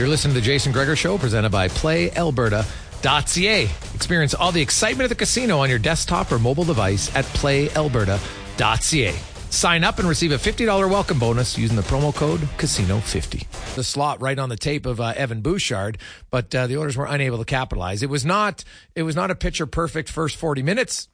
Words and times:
You're 0.00 0.08
listening 0.08 0.32
to 0.32 0.40
the 0.40 0.46
Jason 0.46 0.72
Gregor 0.72 0.96
Show, 0.96 1.18
presented 1.18 1.50
by 1.50 1.68
PlayAlberta.ca. 1.68 3.62
Experience 3.94 4.32
all 4.32 4.50
the 4.50 4.62
excitement 4.62 5.04
of 5.04 5.10
the 5.10 5.14
casino 5.14 5.58
on 5.58 5.68
your 5.68 5.78
desktop 5.78 6.32
or 6.32 6.38
mobile 6.38 6.64
device 6.64 7.14
at 7.14 7.26
PlayAlberta.ca. 7.26 9.14
Sign 9.50 9.84
up 9.84 9.98
and 9.98 10.08
receive 10.08 10.32
a 10.32 10.36
$50 10.36 10.88
welcome 10.88 11.18
bonus 11.18 11.58
using 11.58 11.76
the 11.76 11.82
promo 11.82 12.14
code 12.14 12.40
Casino50. 12.56 13.74
The 13.74 13.84
slot 13.84 14.22
right 14.22 14.38
on 14.38 14.48
the 14.48 14.56
tape 14.56 14.86
of 14.86 15.02
uh, 15.02 15.12
Evan 15.18 15.42
Bouchard, 15.42 15.98
but 16.30 16.54
uh, 16.54 16.66
the 16.66 16.78
Oilers 16.78 16.96
were 16.96 17.04
unable 17.04 17.36
to 17.36 17.44
capitalize. 17.44 18.02
It 18.02 18.08
was 18.08 18.24
not. 18.24 18.64
It 18.94 19.02
was 19.02 19.14
not 19.14 19.30
a 19.30 19.34
picture 19.34 19.66
perfect 19.66 20.08
first 20.08 20.36
40 20.36 20.62
minutes 20.62 21.09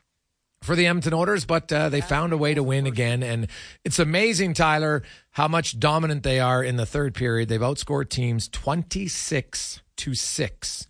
for 0.67 0.77
the 0.77 0.87
Edmonton 0.87 1.15
Oilers, 1.15 1.45
but 1.45 1.73
uh, 1.73 1.89
they 1.89 2.01
found 2.01 2.33
a 2.33 2.37
way 2.37 2.53
to 2.53 2.63
win 2.63 2.87
again. 2.87 3.23
And 3.23 3.49
it's 3.85 3.99
amazing, 3.99 4.55
Tyler, 4.55 5.03
how 5.31 5.49
much 5.49 5.79
dominant 5.79 6.25
they 6.25 6.41
are 6.41 6.63
in 6.63 6.77
the 6.77 6.85
third 6.85 7.15
period. 7.15 7.49
They've 7.49 7.61
outscored 7.61 8.11
teams 8.11 8.49
26 8.49 9.81
to 9.97 10.15
6 10.15 10.87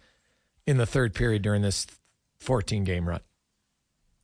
in 0.67 0.77
the 0.79 0.87
third 0.87 1.15
period 1.15 1.43
during 1.43 1.63
this 1.63 1.87
14 2.39 2.85
game 2.85 3.09
run. 3.09 3.21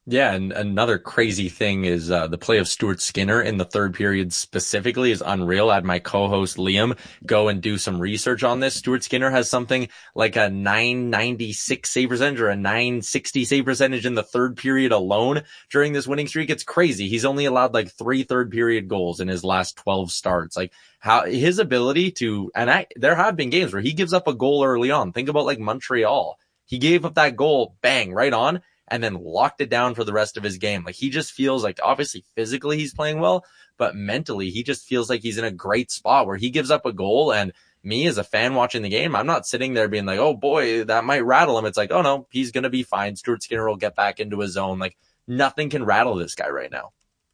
Yeah, 0.05 0.33
and 0.33 0.51
another 0.51 0.98
crazy 0.98 1.48
thing 1.48 1.84
is 1.84 2.10
uh, 2.10 2.27
the 2.27 2.37
play 2.37 2.59
of 2.59 2.66
Stuart 2.66 3.01
Skinner 3.01 3.41
in 3.41 3.56
the 3.56 3.65
third 3.65 3.95
period 3.95 4.33
specifically 4.33 5.12
is 5.12 5.23
unreal. 5.24 5.70
I 5.70 5.77
had 5.77 5.84
my 5.84 6.01
co-host 6.01 6.56
Liam 6.56 6.98
go 7.24 7.47
and 7.47 7.62
do 7.62 7.79
some 7.79 8.01
research 8.01 8.43
on 8.43 8.59
this. 8.59 8.74
Stuart 8.74 9.05
Skinner 9.05 9.30
has 9.30 9.48
something 9.48 9.88
like 10.16 10.34
a 10.34 10.51
996 10.51 11.88
save 11.88 12.09
percentage 12.09 12.41
or 12.41 12.48
a 12.48 12.57
960 12.57 13.45
save 13.45 13.65
percentage 13.65 14.05
in 14.05 14.16
the 14.16 14.24
third 14.24 14.57
period 14.57 14.91
alone 14.91 15.43
during 15.70 15.93
this 15.93 16.09
winning 16.09 16.27
streak. 16.27 16.51
It's 16.51 16.65
crazy. 16.65 17.09
He's 17.09 17.24
only 17.24 17.45
allowed 17.45 17.73
like 17.73 17.93
three 17.93 18.24
third 18.24 18.51
period 18.51 18.88
goals 18.88 19.21
in 19.21 19.29
his 19.29 19.45
last 19.45 19.77
12 19.77 20.10
starts. 20.10 20.57
Like 20.57 20.73
how 20.98 21.27
his 21.27 21.60
ability 21.60 22.10
to, 22.12 22.51
and 22.57 22.69
I, 22.69 22.88
there 22.96 23.15
have 23.15 23.37
been 23.37 23.51
games 23.51 23.73
where 23.73 23.82
he 23.82 23.93
gives 23.93 24.12
up 24.12 24.27
a 24.27 24.34
goal 24.34 24.65
early 24.65 24.91
on. 24.91 25.12
Think 25.12 25.29
about 25.29 25.46
like 25.46 25.60
Montreal. 25.60 26.41
He 26.66 26.79
gave 26.79 27.05
up 27.05 27.15
that 27.15 27.37
goal, 27.37 27.76
bang, 27.82 28.13
right 28.13 28.32
on 28.32 28.63
and 28.88 29.02
then 29.02 29.15
locked 29.15 29.61
it 29.61 29.71
down 29.71 29.95
for 29.95 30.05
the 30.05 30.13
rest 30.13 30.37
of 30.37 30.43
his 30.43 30.59
game. 30.59 30.85
Like 30.85 30.95
he 30.95 31.11
just 31.11 31.33
feels 31.33 31.63
like 31.63 31.80
obviously 31.83 32.25
physically 32.35 32.79
he's 32.79 32.95
playing 32.95 33.21
well, 33.21 33.45
but 33.79 33.95
mentally 33.95 34.51
he 34.51 34.63
just 34.63 34.87
feels 34.87 35.09
like 35.09 35.23
he's 35.23 35.38
in 35.38 35.45
a 35.45 35.51
great 35.51 35.91
spot 35.91 36.27
where 36.27 36.37
he 36.37 36.51
gives 36.51 36.71
up 36.71 36.87
a 36.87 36.93
goal 36.93 37.33
and 37.33 37.53
me 37.85 38.07
as 38.07 38.19
a 38.19 38.25
fan 38.25 38.55
watching 38.55 38.83
the 38.83 38.88
game, 38.88 39.16
I'm 39.16 39.27
not 39.27 39.47
sitting 39.47 39.75
there 39.75 39.88
being 39.88 40.07
like, 40.07 40.19
oh 40.19 40.35
boy, 40.35 40.85
that 40.85 41.05
might 41.05 41.25
rattle 41.25 41.59
him. 41.59 41.65
It's 41.65 41.77
like, 41.77 41.91
oh 41.91 42.03
no, 42.03 42.27
he's 42.30 42.53
going 42.53 42.63
to 42.63 42.71
be 42.71 42.83
fine. 42.83 43.16
Stuart 43.16 43.43
Skinner 43.43 43.69
will 43.69 43.77
get 43.77 43.97
back 43.97 44.21
into 44.21 44.38
his 44.41 44.53
zone. 44.53 44.79
Like 44.79 44.97
nothing 45.27 45.71
can 45.71 45.85
rattle 45.85 46.15
this 46.15 46.35
guy 46.35 46.49
right 46.49 46.71
now. 46.71 46.93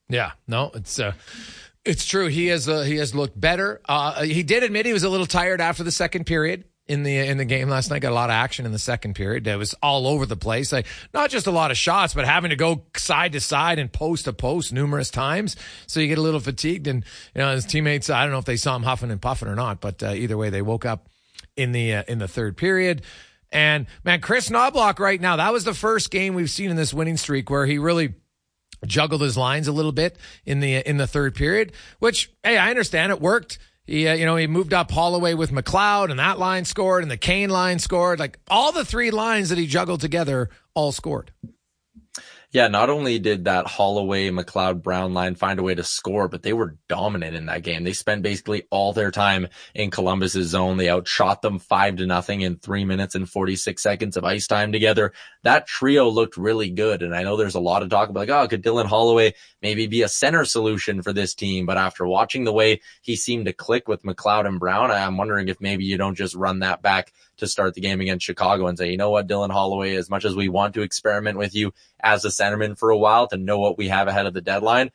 Yeah, 0.08 0.32
no, 0.46 0.70
it's, 0.74 0.98
uh, 0.98 1.12
it's 1.84 2.06
true. 2.06 2.28
He 2.28 2.46
has 2.46 2.68
uh, 2.68 2.82
he 2.82 2.96
has 2.96 3.14
looked 3.14 3.38
better. 3.38 3.80
Uh, 3.86 4.22
he 4.22 4.42
did 4.42 4.62
admit 4.62 4.86
he 4.86 4.92
was 4.92 5.04
a 5.04 5.08
little 5.08 5.26
tired 5.26 5.60
after 5.60 5.82
the 5.82 5.90
second 5.90 6.24
period 6.24 6.64
in 6.88 7.02
the 7.02 7.18
in 7.18 7.36
the 7.36 7.44
game 7.44 7.68
last 7.68 7.90
night. 7.90 8.00
Got 8.00 8.12
a 8.12 8.14
lot 8.14 8.30
of 8.30 8.34
action 8.34 8.66
in 8.66 8.72
the 8.72 8.78
second 8.78 9.14
period. 9.14 9.46
It 9.46 9.56
was 9.56 9.74
all 9.82 10.06
over 10.06 10.26
the 10.26 10.36
place. 10.36 10.72
Like 10.72 10.86
not 11.12 11.30
just 11.30 11.46
a 11.46 11.50
lot 11.50 11.70
of 11.70 11.76
shots, 11.76 12.14
but 12.14 12.24
having 12.24 12.50
to 12.50 12.56
go 12.56 12.86
side 12.96 13.32
to 13.32 13.40
side 13.40 13.78
and 13.78 13.92
post 13.92 14.24
to 14.24 14.32
post 14.32 14.72
numerous 14.72 15.10
times. 15.10 15.56
So 15.86 16.00
you 16.00 16.08
get 16.08 16.18
a 16.18 16.22
little 16.22 16.40
fatigued. 16.40 16.86
And 16.86 17.04
you 17.34 17.40
know 17.40 17.52
his 17.54 17.66
teammates. 17.66 18.10
I 18.10 18.22
don't 18.22 18.32
know 18.32 18.38
if 18.38 18.46
they 18.46 18.56
saw 18.56 18.74
him 18.74 18.82
huffing 18.82 19.10
and 19.10 19.20
puffing 19.20 19.48
or 19.48 19.54
not, 19.54 19.80
but 19.80 20.02
uh, 20.02 20.12
either 20.12 20.36
way, 20.36 20.50
they 20.50 20.62
woke 20.62 20.86
up 20.86 21.08
in 21.56 21.72
the 21.72 21.94
uh, 21.94 22.02
in 22.08 22.18
the 22.18 22.28
third 22.28 22.56
period. 22.56 23.02
And 23.50 23.86
man, 24.04 24.20
Kris 24.20 24.48
Knoblauch 24.48 24.98
right 24.98 25.20
now. 25.20 25.36
That 25.36 25.52
was 25.52 25.64
the 25.64 25.74
first 25.74 26.10
game 26.10 26.34
we've 26.34 26.50
seen 26.50 26.70
in 26.70 26.76
this 26.76 26.92
winning 26.92 27.16
streak 27.16 27.50
where 27.50 27.66
he 27.66 27.78
really 27.78 28.14
juggled 28.86 29.20
his 29.20 29.36
lines 29.36 29.68
a 29.68 29.72
little 29.72 29.92
bit 29.92 30.16
in 30.44 30.60
the 30.60 30.76
in 30.76 30.96
the 30.96 31.06
third 31.06 31.34
period. 31.34 31.72
Which 31.98 32.30
hey, 32.42 32.56
I 32.56 32.70
understand 32.70 33.12
it 33.12 33.20
worked 33.20 33.58
he, 33.88 34.06
uh, 34.06 34.12
you 34.14 34.26
know, 34.26 34.36
he 34.36 34.46
moved 34.46 34.74
up 34.74 34.90
Holloway 34.90 35.32
with 35.32 35.50
McLeod, 35.50 36.10
and 36.10 36.18
that 36.18 36.38
line 36.38 36.66
scored, 36.66 37.02
and 37.02 37.10
the 37.10 37.16
Kane 37.16 37.48
line 37.48 37.78
scored. 37.78 38.18
Like 38.18 38.38
all 38.48 38.70
the 38.70 38.84
three 38.84 39.10
lines 39.10 39.48
that 39.48 39.56
he 39.56 39.66
juggled 39.66 40.02
together 40.02 40.50
all 40.74 40.92
scored 40.92 41.32
yeah, 42.50 42.68
not 42.68 42.88
only 42.88 43.18
did 43.18 43.44
that 43.44 43.66
Holloway, 43.66 44.30
McLeod, 44.30 44.82
Brown 44.82 45.12
line 45.12 45.34
find 45.34 45.58
a 45.58 45.62
way 45.62 45.74
to 45.74 45.84
score, 45.84 46.28
but 46.28 46.42
they 46.42 46.54
were 46.54 46.78
dominant 46.88 47.36
in 47.36 47.44
that 47.46 47.62
game. 47.62 47.84
They 47.84 47.92
spent 47.92 48.22
basically 48.22 48.62
all 48.70 48.94
their 48.94 49.10
time 49.10 49.48
in 49.74 49.90
Columbus's 49.90 50.48
zone. 50.48 50.78
They 50.78 50.88
outshot 50.88 51.42
them 51.42 51.58
five 51.58 51.96
to 51.96 52.06
nothing 52.06 52.40
in 52.40 52.56
three 52.56 52.86
minutes 52.86 53.14
and 53.14 53.28
46 53.28 53.82
seconds 53.82 54.16
of 54.16 54.24
ice 54.24 54.46
time 54.46 54.72
together. 54.72 55.12
That 55.42 55.66
trio 55.66 56.08
looked 56.08 56.38
really 56.38 56.70
good. 56.70 57.02
And 57.02 57.14
I 57.14 57.22
know 57.22 57.36
there's 57.36 57.54
a 57.54 57.60
lot 57.60 57.82
of 57.82 57.90
talk 57.90 58.08
about 58.08 58.20
like, 58.20 58.30
oh, 58.30 58.48
could 58.48 58.64
Dylan 58.64 58.86
Holloway 58.86 59.34
maybe 59.60 59.86
be 59.86 60.00
a 60.00 60.08
center 60.08 60.46
solution 60.46 61.02
for 61.02 61.12
this 61.12 61.34
team? 61.34 61.66
But 61.66 61.76
after 61.76 62.06
watching 62.06 62.44
the 62.44 62.52
way 62.52 62.80
he 63.02 63.14
seemed 63.14 63.44
to 63.44 63.52
click 63.52 63.88
with 63.88 64.04
McLeod 64.04 64.46
and 64.46 64.58
Brown, 64.58 64.90
I'm 64.90 65.18
wondering 65.18 65.48
if 65.48 65.60
maybe 65.60 65.84
you 65.84 65.98
don't 65.98 66.14
just 66.14 66.34
run 66.34 66.60
that 66.60 66.80
back 66.80 67.12
to 67.38 67.46
start 67.46 67.74
the 67.74 67.80
game 67.80 68.00
against 68.00 68.26
Chicago 68.26 68.66
and 68.66 68.76
say, 68.76 68.90
you 68.90 68.96
know 68.96 69.10
what, 69.10 69.28
Dylan 69.28 69.50
Holloway, 69.50 69.94
as 69.96 70.10
much 70.10 70.24
as 70.24 70.34
we 70.34 70.48
want 70.48 70.74
to 70.74 70.82
experiment 70.82 71.38
with 71.38 71.54
you 71.54 71.72
as 72.00 72.24
a 72.24 72.30
centerman 72.38 72.78
for 72.78 72.90
a 72.90 72.98
while 72.98 73.26
to 73.28 73.36
know 73.36 73.58
what 73.58 73.78
we 73.78 73.88
have 73.88 74.08
ahead 74.08 74.26
of 74.26 74.34
the 74.34 74.40
deadline, 74.40 74.90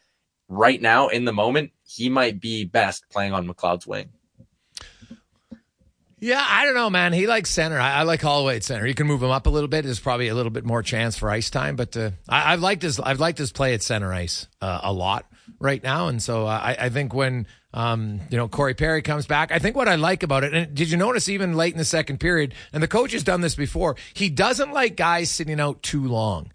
right 0.48 0.81
now 0.81 1.08
in 1.08 1.26
the 1.26 1.34
moment, 1.34 1.72
he 1.84 2.09
might 2.09 2.40
be 2.40 2.66
best 2.66 3.09
playing 3.09 3.34
on 3.34 3.48
McLeod's 3.48 3.88
wing. 3.88 4.09
Yeah, 6.24 6.46
I 6.48 6.64
don't 6.64 6.74
know, 6.74 6.90
man. 6.90 7.12
He 7.12 7.28
likes 7.28 7.50
center. 7.50 7.78
I, 7.78 7.96
I, 7.96 8.04
like 8.04 8.22
Holloway 8.22 8.56
at 8.56 8.64
center. 8.64 8.88
You 8.88 8.94
can 8.94 9.08
move 9.08 9.22
him 9.22 9.30
up 9.30 9.46
a 9.46 9.50
little 9.50 9.68
bit. 9.68 9.84
There's 9.84 10.00
probably 10.00 10.30
a 10.30 10.36
little 10.36 10.52
bit 10.52 10.64
more 10.64 10.81
chance 10.81 11.18
for 11.18 11.30
ice 11.30 11.50
time, 11.50 11.76
but 11.76 11.98
uh, 11.98 12.12
I, 12.30 12.52
have 12.52 12.62
liked 12.62 12.81
his. 12.81 12.98
I've 12.98 13.20
liked 13.20 13.38
his 13.38 13.52
play 13.52 13.74
at 13.74 13.84
center 13.84 14.14
ice 14.14 14.48
uh, 14.62 14.80
a 14.84 14.94
lot 14.94 15.25
right 15.60 15.84
now, 15.84 16.08
and 16.08 16.24
so 16.24 16.48
uh, 16.48 16.62
I, 16.64 16.78
I, 16.86 16.90
think 16.90 17.14
when 17.14 17.46
um, 17.74 18.22
you 18.30 18.38
know 18.38 18.48
Corey 18.48 18.74
Perry 18.74 19.02
comes 19.02 19.28
back, 19.28 19.52
I 19.52 19.60
think 19.60 19.75
what 19.75 19.90
I 19.90 19.96
like 19.96 20.24
about 20.24 20.46
it. 20.46 20.54
And 20.54 20.74
did 20.74 20.90
you 20.90 20.96
notice 20.96 21.28
even 21.28 21.56
late 21.56 21.74
in 21.74 21.78
the 21.78 21.84
second 21.84 22.22
period? 22.22 22.54
And 22.72 22.81
the 22.81 22.88
coach 22.88 23.12
has 23.12 23.25
done 23.25 23.42
this 23.42 23.56
before. 23.56 23.98
He 24.14 24.30
doesn't 24.30 24.72
like 24.72 24.96
guys 24.96 25.30
sitting 25.30 25.60
out 25.60 25.84
too 25.84 26.08
long. 26.08 26.54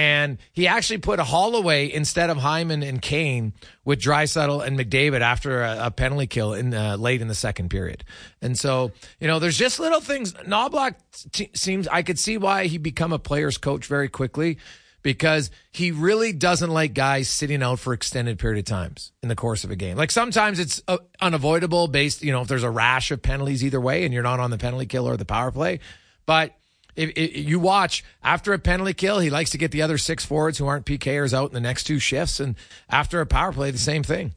And 0.00 0.38
he 0.52 0.66
actually 0.66 0.96
put 0.96 1.18
Holloway 1.18 1.92
instead 1.92 2.30
of 2.30 2.38
Hyman 2.38 2.82
and 2.82 3.02
Kane 3.02 3.52
with 3.84 4.00
Draisaitl 4.00 4.66
and 4.66 4.78
McDavid 4.78 5.20
after 5.20 5.62
a, 5.62 5.88
a 5.88 5.90
penalty 5.90 6.26
kill 6.26 6.54
in 6.54 6.72
uh, 6.72 6.96
late 6.96 7.20
in 7.20 7.28
the 7.28 7.34
second 7.34 7.68
period. 7.68 8.02
And 8.40 8.58
so, 8.58 8.92
you 9.20 9.26
know, 9.26 9.38
there's 9.38 9.58
just 9.58 9.78
little 9.78 10.00
things. 10.00 10.32
Knoblauch 10.32 10.94
t- 11.32 11.50
seems 11.52 11.86
I 11.86 12.00
could 12.00 12.18
see 12.18 12.38
why 12.38 12.64
he 12.64 12.78
become 12.78 13.12
a 13.12 13.18
player's 13.18 13.58
coach 13.58 13.84
very 13.88 14.08
quickly 14.08 14.56
because 15.02 15.50
he 15.70 15.90
really 15.90 16.32
doesn't 16.32 16.70
like 16.70 16.94
guys 16.94 17.28
sitting 17.28 17.62
out 17.62 17.78
for 17.78 17.92
extended 17.92 18.38
period 18.38 18.60
of 18.60 18.64
times 18.64 19.12
in 19.22 19.28
the 19.28 19.36
course 19.36 19.64
of 19.64 19.70
a 19.70 19.76
game. 19.76 19.98
Like 19.98 20.12
sometimes 20.12 20.58
it's 20.58 20.80
uh, 20.88 20.96
unavoidable 21.20 21.88
based, 21.88 22.22
you 22.22 22.32
know, 22.32 22.40
if 22.40 22.48
there's 22.48 22.62
a 22.62 22.70
rash 22.70 23.10
of 23.10 23.20
penalties 23.20 23.62
either 23.62 23.78
way 23.78 24.06
and 24.06 24.14
you're 24.14 24.22
not 24.22 24.40
on 24.40 24.50
the 24.50 24.56
penalty 24.56 24.86
kill 24.86 25.06
or 25.06 25.18
the 25.18 25.26
power 25.26 25.50
play, 25.50 25.80
but 26.24 26.54
if, 26.96 27.10
if, 27.16 27.36
you 27.48 27.58
watch 27.58 28.04
after 28.22 28.52
a 28.52 28.58
penalty 28.58 28.94
kill, 28.94 29.18
he 29.18 29.30
likes 29.30 29.50
to 29.50 29.58
get 29.58 29.70
the 29.70 29.82
other 29.82 29.98
six 29.98 30.24
forwards 30.24 30.58
who 30.58 30.66
aren't 30.66 30.86
PKers 30.86 31.32
out 31.32 31.50
in 31.50 31.54
the 31.54 31.60
next 31.60 31.84
two 31.84 31.98
shifts, 31.98 32.40
and 32.40 32.56
after 32.88 33.20
a 33.20 33.26
power 33.26 33.52
play, 33.52 33.70
the 33.70 33.78
same 33.78 34.02
thing. 34.02 34.34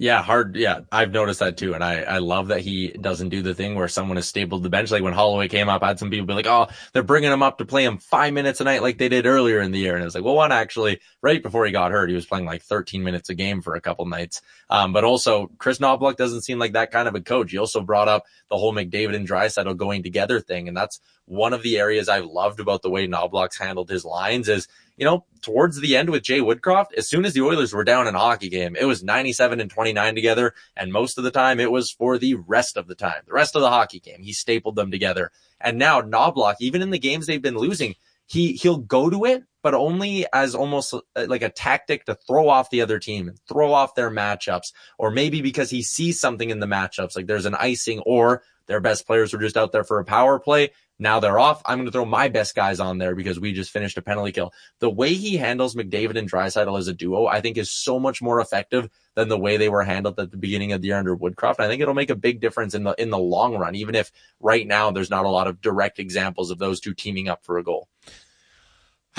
Yeah, 0.00 0.22
hard. 0.22 0.54
Yeah, 0.54 0.82
I've 0.92 1.10
noticed 1.10 1.40
that 1.40 1.56
too. 1.56 1.74
And 1.74 1.82
I, 1.82 2.02
I 2.02 2.18
love 2.18 2.48
that 2.48 2.60
he 2.60 2.86
doesn't 2.86 3.30
do 3.30 3.42
the 3.42 3.52
thing 3.52 3.74
where 3.74 3.88
someone 3.88 4.16
has 4.16 4.28
stapled 4.28 4.62
the 4.62 4.70
bench. 4.70 4.92
Like 4.92 5.02
when 5.02 5.12
Holloway 5.12 5.48
came 5.48 5.68
up, 5.68 5.82
I 5.82 5.88
had 5.88 5.98
some 5.98 6.08
people 6.08 6.24
be 6.24 6.34
like, 6.34 6.46
oh, 6.46 6.68
they're 6.92 7.02
bringing 7.02 7.32
him 7.32 7.42
up 7.42 7.58
to 7.58 7.64
play 7.64 7.84
him 7.84 7.98
five 7.98 8.32
minutes 8.32 8.60
a 8.60 8.64
night 8.64 8.80
like 8.80 8.98
they 8.98 9.08
did 9.08 9.26
earlier 9.26 9.60
in 9.60 9.72
the 9.72 9.80
year. 9.80 9.96
And 9.96 10.04
it's 10.04 10.14
like, 10.14 10.22
well, 10.22 10.36
one 10.36 10.52
actually, 10.52 11.00
right 11.20 11.42
before 11.42 11.66
he 11.66 11.72
got 11.72 11.90
hurt, 11.90 12.08
he 12.08 12.14
was 12.14 12.26
playing 12.26 12.46
like 12.46 12.62
13 12.62 13.02
minutes 13.02 13.28
a 13.28 13.34
game 13.34 13.60
for 13.60 13.74
a 13.74 13.80
couple 13.80 14.06
nights. 14.06 14.40
Um, 14.70 14.92
but 14.92 15.02
also 15.02 15.48
Kris 15.58 15.78
Knoblauch 15.78 16.16
doesn't 16.16 16.42
seem 16.42 16.60
like 16.60 16.74
that 16.74 16.92
kind 16.92 17.08
of 17.08 17.16
a 17.16 17.20
coach. 17.20 17.50
He 17.50 17.58
also 17.58 17.80
brought 17.80 18.06
up 18.06 18.22
the 18.50 18.56
whole 18.56 18.72
McDavid 18.72 19.16
and 19.16 19.28
Draisaitl 19.28 19.76
going 19.76 20.04
together 20.04 20.38
thing. 20.38 20.68
And 20.68 20.76
that's 20.76 21.00
one 21.24 21.52
of 21.52 21.64
the 21.64 21.76
areas 21.76 22.08
I've 22.08 22.24
loved 22.24 22.60
about 22.60 22.82
the 22.82 22.90
way 22.90 23.08
Knoblauch's 23.08 23.58
handled 23.58 23.90
his 23.90 24.04
lines 24.04 24.48
is 24.48 24.68
you 24.98 25.04
know, 25.04 25.24
towards 25.42 25.80
the 25.80 25.96
end 25.96 26.10
with 26.10 26.24
Jay 26.24 26.40
Woodcroft, 26.40 26.92
as 26.96 27.08
soon 27.08 27.24
as 27.24 27.32
the 27.32 27.42
Oilers 27.42 27.72
were 27.72 27.84
down 27.84 28.08
in 28.08 28.16
a 28.16 28.18
hockey 28.18 28.48
game, 28.48 28.74
it 28.74 28.84
was 28.84 29.04
97 29.04 29.60
and 29.60 29.70
29 29.70 30.14
together. 30.16 30.54
And 30.76 30.92
most 30.92 31.18
of 31.18 31.24
the 31.24 31.30
time 31.30 31.60
it 31.60 31.70
was 31.70 31.92
for 31.92 32.18
the 32.18 32.34
rest 32.34 32.76
of 32.76 32.88
the 32.88 32.96
time, 32.96 33.22
the 33.24 33.32
rest 33.32 33.54
of 33.54 33.62
the 33.62 33.70
hockey 33.70 34.00
game. 34.00 34.22
He 34.22 34.32
stapled 34.32 34.74
them 34.74 34.90
together. 34.90 35.30
And 35.60 35.78
now 35.78 36.02
Knoblauch, 36.02 36.56
even 36.60 36.82
in 36.82 36.90
the 36.90 36.98
games 36.98 37.26
they've 37.26 37.40
been 37.40 37.56
losing, 37.56 37.94
he, 38.26 38.54
he'll 38.54 38.78
go 38.78 39.08
to 39.08 39.24
it, 39.24 39.44
but 39.62 39.74
only 39.74 40.26
as 40.32 40.56
almost 40.56 40.92
uh, 40.92 41.26
like 41.28 41.42
a 41.42 41.48
tactic 41.48 42.04
to 42.06 42.16
throw 42.16 42.48
off 42.48 42.70
the 42.70 42.82
other 42.82 42.98
team 42.98 43.28
and 43.28 43.38
throw 43.48 43.72
off 43.72 43.94
their 43.94 44.10
matchups, 44.10 44.72
or 44.98 45.12
maybe 45.12 45.40
because 45.40 45.70
he 45.70 45.82
sees 45.82 46.20
something 46.20 46.50
in 46.50 46.58
the 46.58 46.66
matchups, 46.66 47.14
like 47.16 47.26
there's 47.26 47.46
an 47.46 47.54
icing 47.54 48.00
or 48.00 48.42
their 48.68 48.80
best 48.80 49.06
players 49.06 49.32
were 49.32 49.40
just 49.40 49.56
out 49.56 49.72
there 49.72 49.84
for 49.84 49.98
a 49.98 50.04
power 50.04 50.38
play 50.38 50.70
now 50.98 51.20
they're 51.20 51.38
off. 51.38 51.62
I'm 51.64 51.78
going 51.78 51.86
to 51.86 51.92
throw 51.92 52.04
my 52.04 52.28
best 52.28 52.56
guys 52.56 52.80
on 52.80 52.98
there 52.98 53.14
because 53.14 53.38
we 53.38 53.52
just 53.52 53.70
finished 53.70 53.96
a 53.98 54.02
penalty 54.02 54.32
kill. 54.32 54.52
The 54.80 54.90
way 54.90 55.14
he 55.14 55.36
handles 55.36 55.76
McDavid 55.76 56.18
and 56.18 56.30
Draisaitl 56.30 56.78
as 56.78 56.88
a 56.88 56.92
duo, 56.92 57.26
I 57.26 57.40
think 57.40 57.56
is 57.56 57.70
so 57.70 58.00
much 58.00 58.20
more 58.20 58.40
effective 58.40 58.90
than 59.14 59.28
the 59.28 59.38
way 59.38 59.56
they 59.56 59.68
were 59.68 59.84
handled 59.84 60.18
at 60.18 60.32
the 60.32 60.36
beginning 60.36 60.72
of 60.72 60.80
the 60.80 60.88
year 60.88 60.98
under 60.98 61.16
Woodcroft. 61.16 61.56
And 61.58 61.66
I 61.66 61.68
think 61.68 61.82
it'll 61.82 61.94
make 61.94 62.10
a 62.10 62.16
big 62.16 62.40
difference 62.40 62.74
in 62.74 62.82
the, 62.82 62.94
in 62.98 63.10
the 63.10 63.18
long 63.18 63.56
run, 63.56 63.76
even 63.76 63.94
if 63.94 64.10
right 64.40 64.66
now 64.66 64.90
there's 64.90 65.10
not 65.10 65.24
a 65.24 65.30
lot 65.30 65.46
of 65.46 65.60
direct 65.60 66.00
examples 66.00 66.50
of 66.50 66.58
those 66.58 66.80
two 66.80 66.94
teaming 66.94 67.28
up 67.28 67.44
for 67.44 67.58
a 67.58 67.64
goal. 67.64 67.88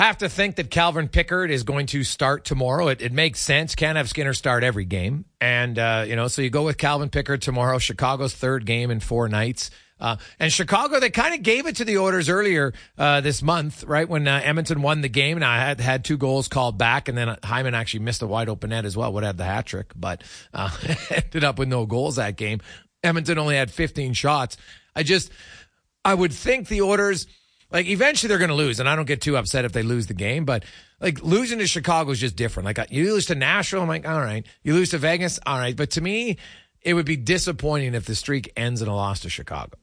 Have 0.00 0.16
to 0.18 0.30
think 0.30 0.56
that 0.56 0.70
Calvin 0.70 1.08
Pickard 1.08 1.50
is 1.50 1.62
going 1.62 1.84
to 1.88 2.04
start 2.04 2.46
tomorrow. 2.46 2.88
It, 2.88 3.02
it 3.02 3.12
makes 3.12 3.38
sense. 3.38 3.74
Can't 3.74 3.98
have 3.98 4.08
Skinner 4.08 4.32
start 4.32 4.64
every 4.64 4.86
game. 4.86 5.26
And, 5.42 5.78
uh, 5.78 6.06
you 6.08 6.16
know, 6.16 6.26
so 6.26 6.40
you 6.40 6.48
go 6.48 6.64
with 6.64 6.78
Calvin 6.78 7.10
Pickard 7.10 7.42
tomorrow, 7.42 7.76
Chicago's 7.78 8.32
third 8.32 8.64
game 8.64 8.90
in 8.90 9.00
four 9.00 9.28
nights. 9.28 9.70
Uh, 10.00 10.16
and 10.38 10.50
Chicago, 10.50 11.00
they 11.00 11.10
kind 11.10 11.34
of 11.34 11.42
gave 11.42 11.66
it 11.66 11.76
to 11.76 11.84
the 11.84 11.98
Oilers 11.98 12.30
earlier 12.30 12.72
uh, 12.96 13.20
this 13.20 13.42
month, 13.42 13.84
right 13.84 14.08
when 14.08 14.26
uh, 14.26 14.40
Edmonton 14.42 14.80
won 14.80 15.02
the 15.02 15.10
game, 15.10 15.36
and 15.36 15.44
I 15.44 15.58
had 15.58 15.80
had 15.80 16.02
two 16.02 16.16
goals 16.16 16.48
called 16.48 16.78
back, 16.78 17.10
and 17.10 17.18
then 17.18 17.36
Hyman 17.44 17.74
actually 17.74 18.00
missed 18.00 18.22
a 18.22 18.26
wide 18.26 18.48
open 18.48 18.70
net 18.70 18.86
as 18.86 18.96
well. 18.96 19.12
Would 19.12 19.24
have 19.24 19.36
the 19.36 19.44
hat 19.44 19.66
trick, 19.66 19.92
but 19.94 20.24
uh, 20.54 20.74
ended 21.10 21.44
up 21.44 21.58
with 21.58 21.68
no 21.68 21.84
goals 21.84 22.16
that 22.16 22.36
game. 22.36 22.60
Edmonton 23.04 23.36
only 23.36 23.56
had 23.56 23.70
15 23.70 24.14
shots. 24.14 24.56
I 24.96 25.02
just, 25.02 25.30
I 26.06 26.14
would 26.14 26.32
think 26.32 26.68
the 26.68 26.80
Oilers, 26.80 27.26
like 27.70 27.86
eventually 27.86 28.28
they're 28.28 28.38
going 28.38 28.48
to 28.48 28.54
lose, 28.54 28.80
and 28.80 28.88
I 28.88 28.96
don't 28.96 29.06
get 29.06 29.20
too 29.20 29.36
upset 29.36 29.64
if 29.64 29.72
they 29.72 29.82
lose 29.82 30.06
the 30.06 30.14
game, 30.14 30.44
but 30.44 30.64
like 31.00 31.22
losing 31.22 31.58
to 31.58 31.66
Chicago 31.66 32.10
is 32.10 32.20
just 32.20 32.36
different. 32.36 32.64
Like 32.66 32.78
uh, 32.78 32.86
you 32.90 33.12
lose 33.12 33.26
to 33.26 33.34
Nashville, 33.34 33.82
I'm 33.82 33.88
like, 33.88 34.08
all 34.08 34.20
right. 34.20 34.46
You 34.62 34.74
lose 34.74 34.90
to 34.90 34.98
Vegas, 34.98 35.38
all 35.46 35.58
right. 35.58 35.76
But 35.76 35.90
to 35.92 36.00
me, 36.00 36.38
it 36.82 36.94
would 36.94 37.06
be 37.06 37.16
disappointing 37.16 37.94
if 37.94 38.06
the 38.06 38.14
streak 38.14 38.52
ends 38.56 38.82
in 38.82 38.88
a 38.88 38.94
loss 38.94 39.20
to 39.20 39.28
Chicago. 39.28 39.76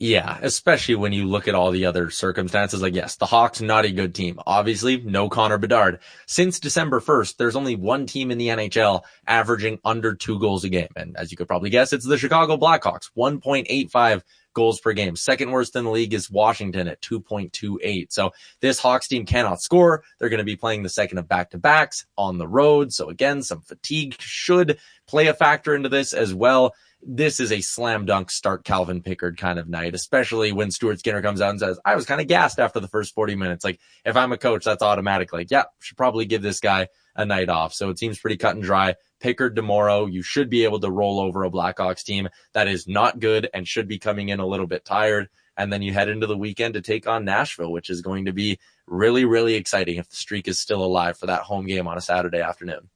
Yeah, 0.00 0.38
especially 0.42 0.96
when 0.96 1.12
you 1.12 1.24
look 1.24 1.46
at 1.46 1.54
all 1.54 1.70
the 1.70 1.86
other 1.86 2.10
circumstances. 2.10 2.82
Like, 2.82 2.94
yes, 2.94 3.14
the 3.14 3.26
Hawks, 3.26 3.60
not 3.60 3.84
a 3.84 3.92
good 3.92 4.14
team. 4.14 4.40
Obviously, 4.44 5.00
no 5.00 5.28
Connor 5.28 5.56
Bedard. 5.56 6.00
Since 6.26 6.58
December 6.58 7.00
1st, 7.00 7.36
there's 7.36 7.54
only 7.54 7.76
one 7.76 8.06
team 8.06 8.32
in 8.32 8.38
the 8.38 8.48
NHL 8.48 9.02
averaging 9.26 9.78
under 9.84 10.14
two 10.14 10.40
goals 10.40 10.64
a 10.64 10.68
game. 10.68 10.88
And 10.96 11.16
as 11.16 11.30
you 11.30 11.36
could 11.36 11.46
probably 11.46 11.70
guess, 11.70 11.92
it's 11.92 12.04
the 12.04 12.18
Chicago 12.18 12.56
Blackhawks, 12.56 13.10
1.85 13.16 14.22
goals 14.54 14.80
per 14.80 14.92
game. 14.92 15.16
Second 15.16 15.50
worst 15.50 15.76
in 15.76 15.84
the 15.84 15.90
league 15.90 16.14
is 16.14 16.30
Washington 16.30 16.88
at 16.88 17.02
2.28. 17.02 18.12
So 18.12 18.32
this 18.60 18.78
Hawks 18.78 19.08
team 19.08 19.26
cannot 19.26 19.60
score. 19.60 20.02
They're 20.18 20.28
going 20.28 20.38
to 20.38 20.44
be 20.44 20.56
playing 20.56 20.82
the 20.82 20.88
second 20.88 21.18
of 21.18 21.28
back 21.28 21.50
to 21.50 21.58
backs 21.58 22.06
on 22.16 22.38
the 22.38 22.48
road. 22.48 22.92
So 22.92 23.10
again, 23.10 23.42
some 23.42 23.60
fatigue 23.60 24.16
should 24.18 24.78
play 25.06 25.26
a 25.26 25.34
factor 25.34 25.74
into 25.74 25.88
this 25.88 26.12
as 26.12 26.32
well 26.32 26.74
this 27.06 27.40
is 27.40 27.52
a 27.52 27.60
slam 27.60 28.06
dunk 28.06 28.30
start 28.30 28.64
Calvin 28.64 29.02
Pickard 29.02 29.36
kind 29.36 29.58
of 29.58 29.68
night, 29.68 29.94
especially 29.94 30.52
when 30.52 30.70
Stuart 30.70 30.98
Skinner 30.98 31.22
comes 31.22 31.40
out 31.40 31.50
and 31.50 31.60
says, 31.60 31.78
I 31.84 31.96
was 31.96 32.06
kind 32.06 32.20
of 32.20 32.26
gassed 32.26 32.58
after 32.58 32.80
the 32.80 32.88
first 32.88 33.14
40 33.14 33.34
minutes. 33.36 33.64
Like 33.64 33.78
if 34.04 34.16
I'm 34.16 34.32
a 34.32 34.38
coach, 34.38 34.64
that's 34.64 34.82
automatic. 34.82 35.32
Like, 35.32 35.50
yeah, 35.50 35.64
should 35.80 35.96
probably 35.96 36.24
give 36.24 36.42
this 36.42 36.60
guy 36.60 36.88
a 37.16 37.24
night 37.24 37.48
off. 37.48 37.74
So 37.74 37.90
it 37.90 37.98
seems 37.98 38.18
pretty 38.18 38.36
cut 38.36 38.54
and 38.54 38.62
dry. 38.62 38.94
Pickard 39.20 39.56
tomorrow, 39.56 40.06
you 40.06 40.22
should 40.22 40.50
be 40.50 40.64
able 40.64 40.80
to 40.80 40.90
roll 40.90 41.20
over 41.20 41.44
a 41.44 41.50
Blackhawks 41.50 42.04
team 42.04 42.28
that 42.52 42.68
is 42.68 42.86
not 42.86 43.20
good 43.20 43.48
and 43.54 43.66
should 43.66 43.88
be 43.88 43.98
coming 43.98 44.28
in 44.28 44.40
a 44.40 44.46
little 44.46 44.66
bit 44.66 44.84
tired. 44.84 45.28
And 45.56 45.72
then 45.72 45.82
you 45.82 45.92
head 45.92 46.08
into 46.08 46.26
the 46.26 46.36
weekend 46.36 46.74
to 46.74 46.80
take 46.80 47.06
on 47.06 47.24
Nashville, 47.24 47.70
which 47.70 47.88
is 47.88 48.02
going 48.02 48.24
to 48.24 48.32
be 48.32 48.58
really, 48.86 49.24
really 49.24 49.54
exciting 49.54 49.96
if 49.96 50.10
the 50.10 50.16
streak 50.16 50.48
is 50.48 50.58
still 50.58 50.84
alive 50.84 51.16
for 51.16 51.26
that 51.26 51.42
home 51.42 51.66
game 51.66 51.86
on 51.86 51.96
a 51.96 52.00
Saturday 52.00 52.40
afternoon. 52.40 52.90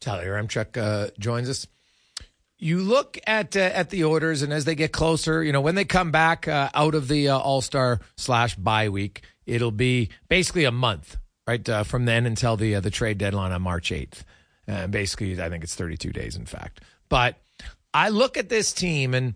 Tyler 0.00 0.26
Yaremchuk 0.26 0.76
uh, 0.76 1.10
joins 1.18 1.48
us 1.48 1.66
you 2.58 2.80
look 2.80 3.18
at 3.26 3.56
uh, 3.56 3.60
at 3.60 3.90
the 3.90 4.04
Oilers, 4.04 4.42
and 4.42 4.52
as 4.52 4.64
they 4.64 4.74
get 4.74 4.92
closer, 4.92 5.42
you 5.42 5.52
know 5.52 5.60
when 5.60 5.74
they 5.74 5.84
come 5.84 6.10
back 6.10 6.48
uh, 6.48 6.70
out 6.74 6.94
of 6.94 7.08
the 7.08 7.28
uh, 7.28 7.38
All 7.38 7.60
Star 7.60 8.00
slash 8.16 8.54
bye 8.56 8.88
week, 8.88 9.22
it'll 9.46 9.70
be 9.70 10.08
basically 10.28 10.64
a 10.64 10.72
month, 10.72 11.18
right, 11.46 11.68
uh, 11.68 11.84
from 11.84 12.04
then 12.04 12.26
until 12.26 12.56
the 12.56 12.76
uh, 12.76 12.80
the 12.80 12.90
trade 12.90 13.18
deadline 13.18 13.52
on 13.52 13.62
March 13.62 13.92
eighth. 13.92 14.24
Uh, 14.66 14.86
basically, 14.86 15.40
I 15.40 15.48
think 15.48 15.64
it's 15.64 15.74
thirty 15.74 15.96
two 15.96 16.12
days, 16.12 16.36
in 16.36 16.46
fact. 16.46 16.80
But 17.08 17.36
I 17.92 18.08
look 18.08 18.36
at 18.36 18.48
this 18.48 18.72
team, 18.72 19.14
and 19.14 19.34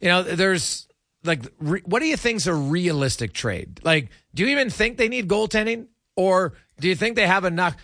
you 0.00 0.08
know, 0.08 0.22
there's 0.22 0.86
like, 1.24 1.40
re- 1.58 1.82
what 1.84 2.00
do 2.00 2.06
you 2.06 2.16
think's 2.16 2.46
a 2.46 2.54
realistic 2.54 3.32
trade? 3.32 3.80
Like, 3.82 4.08
do 4.34 4.42
you 4.42 4.48
even 4.50 4.70
think 4.70 4.96
they 4.96 5.08
need 5.08 5.28
goaltending, 5.28 5.86
or 6.16 6.54
do 6.78 6.88
you 6.88 6.94
think 6.94 7.16
they 7.16 7.26
have 7.26 7.44
enough? 7.44 7.76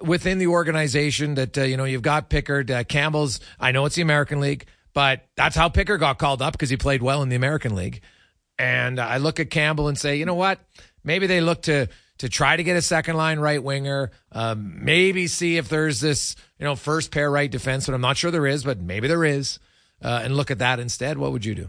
within 0.00 0.38
the 0.38 0.48
organization 0.48 1.34
that, 1.34 1.56
uh, 1.56 1.62
you 1.62 1.76
know, 1.76 1.84
you've 1.84 2.02
got 2.02 2.28
Pickard, 2.28 2.70
uh, 2.70 2.84
Campbell's, 2.84 3.40
I 3.60 3.72
know 3.72 3.84
it's 3.84 3.94
the 3.94 4.02
American 4.02 4.40
League, 4.40 4.66
but 4.92 5.26
that's 5.36 5.56
how 5.56 5.68
Pickard 5.68 6.00
got 6.00 6.18
called 6.18 6.42
up 6.42 6.52
because 6.52 6.70
he 6.70 6.76
played 6.76 7.02
well 7.02 7.22
in 7.22 7.28
the 7.28 7.36
American 7.36 7.74
League. 7.74 8.00
And 8.58 9.00
I 9.00 9.18
look 9.18 9.40
at 9.40 9.50
Campbell 9.50 9.88
and 9.88 9.98
say, 9.98 10.16
you 10.16 10.26
know 10.26 10.34
what? 10.34 10.60
Maybe 11.02 11.26
they 11.26 11.40
look 11.40 11.62
to 11.62 11.88
to 12.24 12.30
try 12.30 12.56
to 12.56 12.64
get 12.64 12.74
a 12.74 12.80
second 12.80 13.18
line 13.18 13.38
right 13.38 13.62
winger. 13.62 14.10
Um, 14.32 14.82
maybe 14.82 15.26
see 15.26 15.58
if 15.58 15.68
there's 15.68 16.00
this, 16.00 16.36
you 16.58 16.64
know, 16.64 16.74
first 16.74 17.10
pair 17.10 17.30
right 17.30 17.50
defense. 17.50 17.84
But 17.84 17.94
I'm 17.94 18.00
not 18.00 18.16
sure 18.16 18.30
there 18.30 18.46
is, 18.46 18.64
but 18.64 18.80
maybe 18.80 19.08
there 19.08 19.26
is. 19.26 19.58
Uh, 20.00 20.22
and 20.24 20.34
look 20.34 20.50
at 20.50 20.58
that 20.60 20.80
instead. 20.80 21.18
What 21.18 21.32
would 21.32 21.44
you 21.44 21.54
do? 21.54 21.68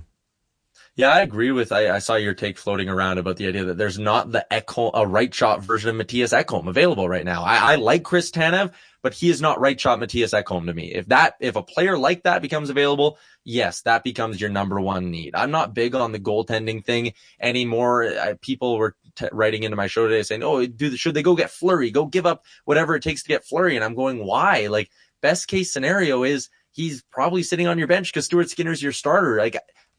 Yeah, 0.95 1.09
I 1.09 1.19
agree 1.19 1.51
with. 1.51 1.73
I, 1.73 1.93
I, 1.93 1.99
saw 1.99 2.15
your 2.15 2.33
take 2.33 2.57
floating 2.57 2.87
around 2.87 3.17
about 3.17 3.35
the 3.35 3.49
idea 3.49 3.65
that 3.65 3.77
there's 3.77 3.99
not 3.99 4.31
the 4.31 4.47
Ekholm, 4.49 4.91
a 4.93 5.05
right 5.05 5.33
shot 5.33 5.61
version 5.61 5.89
of 5.89 5.97
Mattias 5.97 6.31
Ekholm 6.31 6.69
available 6.69 7.09
right 7.09 7.25
now. 7.25 7.43
I, 7.43 7.73
I 7.73 7.75
like 7.75 8.03
Chris 8.03 8.31
Tanev, 8.31 8.71
but 9.01 9.13
he 9.13 9.29
is 9.29 9.41
not 9.41 9.59
right 9.59 9.77
shot 9.77 9.99
Mattias 9.99 10.41
Ekholm 10.41 10.67
to 10.67 10.73
me. 10.73 10.93
If 10.93 11.07
that, 11.07 11.35
if 11.41 11.57
a 11.57 11.63
player 11.63 11.97
like 11.97 12.23
that 12.23 12.41
becomes 12.41 12.69
available, 12.69 13.17
yes, 13.43 13.81
that 13.81 14.05
becomes 14.05 14.39
your 14.39 14.49
number 14.49 14.79
one 14.79 15.11
need. 15.11 15.35
I'm 15.35 15.51
not 15.51 15.73
big 15.73 15.95
on 15.95 16.13
the 16.13 16.19
goaltending 16.19 16.85
thing 16.85 17.11
anymore. 17.41 18.05
I, 18.05 18.35
people 18.39 18.77
were 18.77 18.95
t- 19.15 19.27
writing 19.31 19.63
into 19.63 19.77
my 19.77 19.87
show 19.87 20.07
today 20.07 20.23
saying, 20.23 20.43
"Oh, 20.43 20.65
do 20.65 20.95
should 20.95 21.13
they 21.13 21.23
go 21.23 21.35
get 21.35 21.51
Fleury? 21.51 21.91
Go 21.91 22.05
give 22.05 22.25
up 22.25 22.45
whatever 22.65 22.95
it 22.95 23.03
takes 23.03 23.23
to 23.23 23.29
get 23.29 23.45
Fleury?" 23.45 23.75
And 23.75 23.83
I'm 23.83 23.95
going, 23.95 24.25
"Why? 24.25 24.67
Like 24.67 24.89
best 25.21 25.47
case 25.47 25.71
scenario 25.71 26.23
is." 26.23 26.49
He's 26.71 27.03
probably 27.03 27.41
sitting 27.41 27.67
on 27.67 27.77
your 27.77 27.87
bench 27.87 28.11
because 28.11 28.25
Stuart 28.25 28.49
Skinner's 28.49 28.83
your 28.83 28.91
starter. 28.91 29.37
Like 29.37 29.55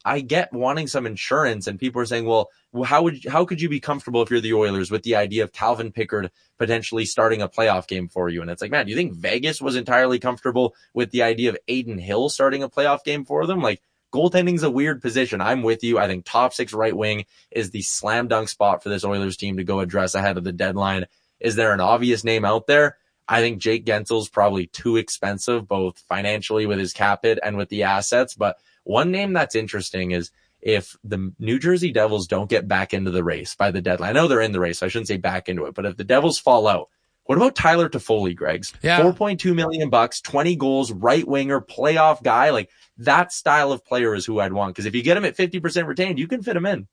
I 0.07 0.21
get 0.21 0.53
wanting 0.53 0.87
some 0.87 1.05
insurance 1.05 1.67
and 1.67 1.81
people 1.81 2.01
are 2.01 2.07
saying, 2.07 2.27
well, 2.27 2.49
how 2.85 3.03
would, 3.03 3.25
how 3.29 3.45
could 3.45 3.61
you 3.61 3.69
be 3.69 3.81
comfortable 3.81 4.23
if 4.23 4.31
you're 4.31 4.41
the 4.41 4.55
Oilers 4.55 4.89
with 4.89 5.03
the 5.03 5.17
idea 5.17 5.43
of 5.43 5.53
Calvin 5.53 5.91
Pickard 5.91 6.31
potentially 6.59 7.05
starting 7.05 7.43
a 7.43 7.49
playoff 7.49 7.89
game 7.89 8.09
for 8.09 8.29
you? 8.29 8.41
And 8.41 8.49
it's 8.49 8.63
like, 8.63 8.71
man, 8.71 8.87
do 8.87 8.91
you 8.91 8.97
think 8.97 9.15
Vegas 9.15 9.61
was 9.61 9.75
entirely 9.75 10.21
comfortable 10.21 10.77
with 10.95 11.11
the 11.11 11.25
idea 11.25 11.51
of 11.51 11.59
Adin 11.69 11.99
Hill 11.99 12.29
starting 12.29 12.63
a 12.63 12.69
playoff 12.69 13.03
game 13.03 13.25
for 13.25 13.47
them? 13.47 13.61
Like 13.61 13.83
goaltending's 14.17 14.63
a 14.63 14.71
weird 14.71 15.03
position. 15.03 15.41
I'm 15.41 15.63
with 15.63 15.85
you. 15.85 15.99
I 15.99 16.07
think 16.07 16.25
top 16.25 16.55
six 16.55 16.73
right 16.73 16.97
wing 16.97 17.27
is 17.51 17.71
the 17.71 17.83
slam 17.83 18.29
dunk 18.29 18.49
spot 18.49 18.83
for 18.83 18.89
this 18.89 19.05
Oilers 19.05 19.37
team 19.37 19.59
to 19.59 19.65
go 19.65 19.81
address 19.81 20.15
ahead 20.15 20.39
of 20.39 20.45
the 20.45 20.53
deadline. 20.53 21.07
Is 21.39 21.57
there 21.57 21.73
an 21.73 21.81
obvious 21.81 22.25
name 22.25 22.45
out 22.45 22.67
there? 22.67 22.97
I 23.29 23.41
think 23.41 23.59
Jake 23.59 23.85
Guentzel's 23.85 24.29
probably 24.29 24.69
too 24.69 24.97
expensive, 24.97 25.69
both 25.69 25.99
financially 26.09 26.65
with 26.65 26.79
his 26.79 26.93
cap 26.93 27.21
hit 27.23 27.39
and 27.43 27.57
with 27.57 27.69
the 27.69 27.83
assets, 27.83 28.35
but 28.35 28.57
one 28.85 29.11
name 29.11 29.33
that's 29.33 29.57
interesting 29.57 30.13
is 30.13 30.31
if 30.63 30.97
the 31.05 31.33
New 31.39 31.59
Jersey 31.59 31.93
Devils 31.93 32.27
don't 32.27 32.49
get 32.49 32.69
back 32.69 32.95
into 32.95 33.11
the 33.11 33.25
race 33.25 33.55
by 33.55 33.71
the 33.71 33.83
deadline. 33.83 34.11
I 34.11 34.13
know 34.13 34.29
they're 34.29 34.41
in 34.41 34.53
the 34.53 34.61
race. 34.61 34.79
So 34.79 34.87
I 34.87 34.89
shouldn't 34.89 35.09
say 35.09 35.17
back 35.17 35.49
into 35.49 35.67
it, 35.67 35.75
but 35.75 35.87
if 35.87 35.97
the 35.97 36.05
Devils 36.05 36.39
fall 36.39 36.67
out, 36.67 36.89
what 37.27 37.37
about 37.37 37.55
Tyler 37.55 37.89
Toffoli, 37.89 38.35
Greg's? 38.35 38.73
Yeah. 38.83 39.01
4.2 39.01 39.55
million 39.55 39.91
bucks, 39.91 40.21
20 40.21 40.57
goals, 40.57 40.93
right 40.93 41.27
winger, 41.27 41.61
playoff 41.61 42.23
guy. 42.23 42.51
Like 42.51 42.71
that 42.99 43.33
style 43.33 43.73
of 43.73 43.85
player 43.85 44.15
is 44.15 44.25
who 44.25 44.41
I'd 44.41 44.53
want. 44.53 44.75
Cause 44.75 44.87
if 44.87 44.95
you 44.95 45.03
get 45.03 45.17
him 45.17 45.25
at 45.25 45.37
50% 45.37 45.87
retained, 45.87 46.19
you 46.19 46.29
can 46.29 46.43
fit 46.43 46.57
him 46.57 46.67
in. 46.67 46.87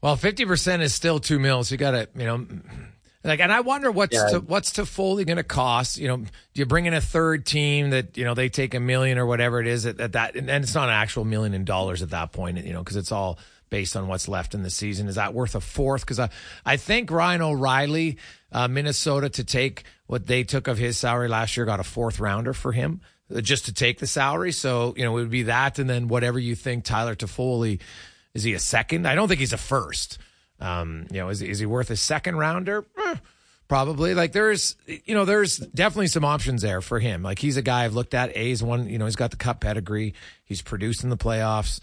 Well, 0.00 0.16
50% 0.16 0.80
is 0.80 0.94
still 0.94 1.18
two 1.18 1.38
mils. 1.38 1.70
You 1.70 1.78
got 1.78 1.92
to, 1.92 2.08
you 2.14 2.26
know, 2.26 2.46
like, 3.26 3.40
and 3.40 3.52
I 3.52 3.60
wonder 3.60 3.90
what's 3.90 4.14
yeah. 4.14 4.28
to, 4.28 4.40
what's 4.40 4.70
Toffoli 4.72 5.26
going 5.26 5.36
to 5.36 5.42
cost? 5.42 5.98
You 5.98 6.08
know, 6.08 6.16
do 6.18 6.26
you 6.54 6.66
bring 6.66 6.86
in 6.86 6.94
a 6.94 7.00
third 7.00 7.44
team 7.44 7.90
that 7.90 8.16
you 8.16 8.24
know 8.24 8.34
they 8.34 8.48
take 8.48 8.72
a 8.74 8.80
million 8.80 9.18
or 9.18 9.26
whatever 9.26 9.60
it 9.60 9.66
is 9.66 9.84
at, 9.84 10.00
at 10.00 10.12
that, 10.12 10.36
and, 10.36 10.48
and 10.48 10.62
it's 10.62 10.74
not 10.74 10.88
an 10.88 10.94
actual 10.94 11.24
million 11.24 11.52
in 11.52 11.64
dollars 11.64 12.02
at 12.02 12.10
that 12.10 12.32
point, 12.32 12.64
you 12.64 12.72
know, 12.72 12.80
because 12.80 12.96
it's 12.96 13.10
all 13.10 13.38
based 13.70 13.96
on 13.96 14.08
what's 14.08 14.28
left 14.28 14.54
in 14.54 14.62
the 14.62 14.70
season. 14.70 15.08
Is 15.08 15.16
that 15.16 15.34
worth 15.34 15.54
a 15.54 15.60
fourth? 15.60 16.02
Because 16.02 16.20
I, 16.20 16.30
I 16.64 16.76
think 16.76 17.10
Ryan 17.10 17.42
O'Reilly, 17.42 18.18
uh, 18.52 18.68
Minnesota, 18.68 19.28
to 19.30 19.44
take 19.44 19.84
what 20.06 20.26
they 20.26 20.44
took 20.44 20.68
of 20.68 20.78
his 20.78 20.96
salary 20.98 21.28
last 21.28 21.56
year, 21.56 21.66
got 21.66 21.80
a 21.80 21.84
fourth 21.84 22.20
rounder 22.20 22.52
for 22.52 22.72
him 22.72 23.00
uh, 23.34 23.40
just 23.40 23.66
to 23.66 23.72
take 23.72 23.98
the 23.98 24.06
salary. 24.06 24.52
So 24.52 24.94
you 24.96 25.04
know, 25.04 25.16
it 25.16 25.20
would 25.22 25.30
be 25.30 25.44
that, 25.44 25.78
and 25.78 25.88
then 25.88 26.08
whatever 26.08 26.38
you 26.38 26.54
think 26.54 26.84
Tyler 26.84 27.14
Toffoli. 27.14 27.80
Is 28.34 28.42
he 28.42 28.52
a 28.52 28.58
second? 28.58 29.08
I 29.08 29.14
don't 29.14 29.28
think 29.28 29.40
he's 29.40 29.54
a 29.54 29.58
first. 29.58 30.18
Um, 30.60 31.06
you 31.10 31.20
know, 31.20 31.30
is, 31.30 31.40
is 31.40 31.58
he 31.58 31.64
worth 31.64 31.90
a 31.90 31.96
second 31.96 32.36
rounder? 32.36 32.84
Eh, 32.98 33.14
probably. 33.66 34.14
Like 34.14 34.32
there's, 34.32 34.76
you 34.86 35.14
know, 35.14 35.24
there's 35.24 35.56
definitely 35.56 36.08
some 36.08 36.24
options 36.24 36.60
there 36.60 36.80
for 36.82 36.98
him. 36.98 37.22
Like 37.22 37.38
he's 37.38 37.56
a 37.56 37.62
guy 37.62 37.84
I've 37.84 37.94
looked 37.94 38.12
at. 38.12 38.36
A's 38.36 38.62
one, 38.62 38.88
you 38.88 38.98
know, 38.98 39.06
he's 39.06 39.16
got 39.16 39.30
the 39.30 39.38
cup 39.38 39.60
pedigree. 39.60 40.14
He's 40.44 40.60
produced 40.60 41.02
in 41.02 41.08
the 41.10 41.16
playoffs. 41.16 41.80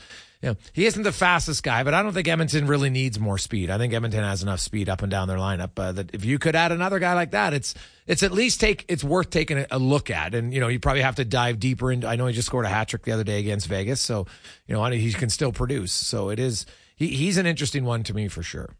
Know, 0.50 0.58
he 0.74 0.86
isn't 0.86 1.04
the 1.04 1.14
fastest 1.14 1.64
guy, 1.64 1.84
but 1.84 1.94
I 1.94 2.04
don't 2.04 2.12
think 2.12 2.28
Edmonton 2.28 2.68
really 2.68 2.90
needs 2.90 3.18
more 3.18 3.38
speed. 3.38 3.70
I 3.70 3.78
think 3.78 3.94
Edmonton 3.94 4.24
has 4.24 4.44
enough 4.44 4.60
speed 4.60 4.90
up 4.90 5.02
and 5.02 5.10
down 5.10 5.30
their 5.30 5.38
lineup 5.38 5.72
uh, 5.78 5.94
that 5.94 6.14
if 6.14 6.26
you 6.26 6.38
could 6.38 6.54
add 6.54 6.74
another 6.74 7.00
guy 7.00 7.14
like 7.14 7.32
that, 7.32 7.54
it's 7.54 7.74
it's 8.08 8.24
at 8.24 8.34
least 8.34 8.60
take 8.60 8.84
it's 8.90 9.06
worth 9.06 9.30
taking 9.30 9.66
a 9.72 9.80
look 9.80 10.10
at. 10.10 10.36
And 10.36 10.54
you 10.54 10.60
know, 10.60 10.68
you 10.68 10.80
probably 10.80 11.02
have 11.02 11.16
to 11.16 11.26
dive 11.26 11.60
deeper 11.60 11.92
into. 11.94 12.08
I 12.08 12.18
know 12.18 12.28
he 12.28 12.34
just 12.34 12.48
scored 12.48 12.66
a 12.66 12.70
hat 12.70 12.90
trick 12.90 13.04
the 13.04 13.14
other 13.14 13.24
day 13.24 13.40
against 13.40 13.68
Vegas, 13.68 14.02
so 14.02 14.28
you 14.68 14.76
know 14.76 14.84
he 14.86 15.14
can 15.14 15.30
still 15.30 15.54
produce. 15.54 15.94
So 15.94 16.30
it 16.30 16.40
is 16.40 16.66
he, 16.96 17.08
he's 17.08 17.38
an 17.38 17.46
interesting 17.46 17.86
one 17.86 18.04
to 18.04 18.14
me 18.14 18.28
for 18.28 18.44
sure. 18.44 18.76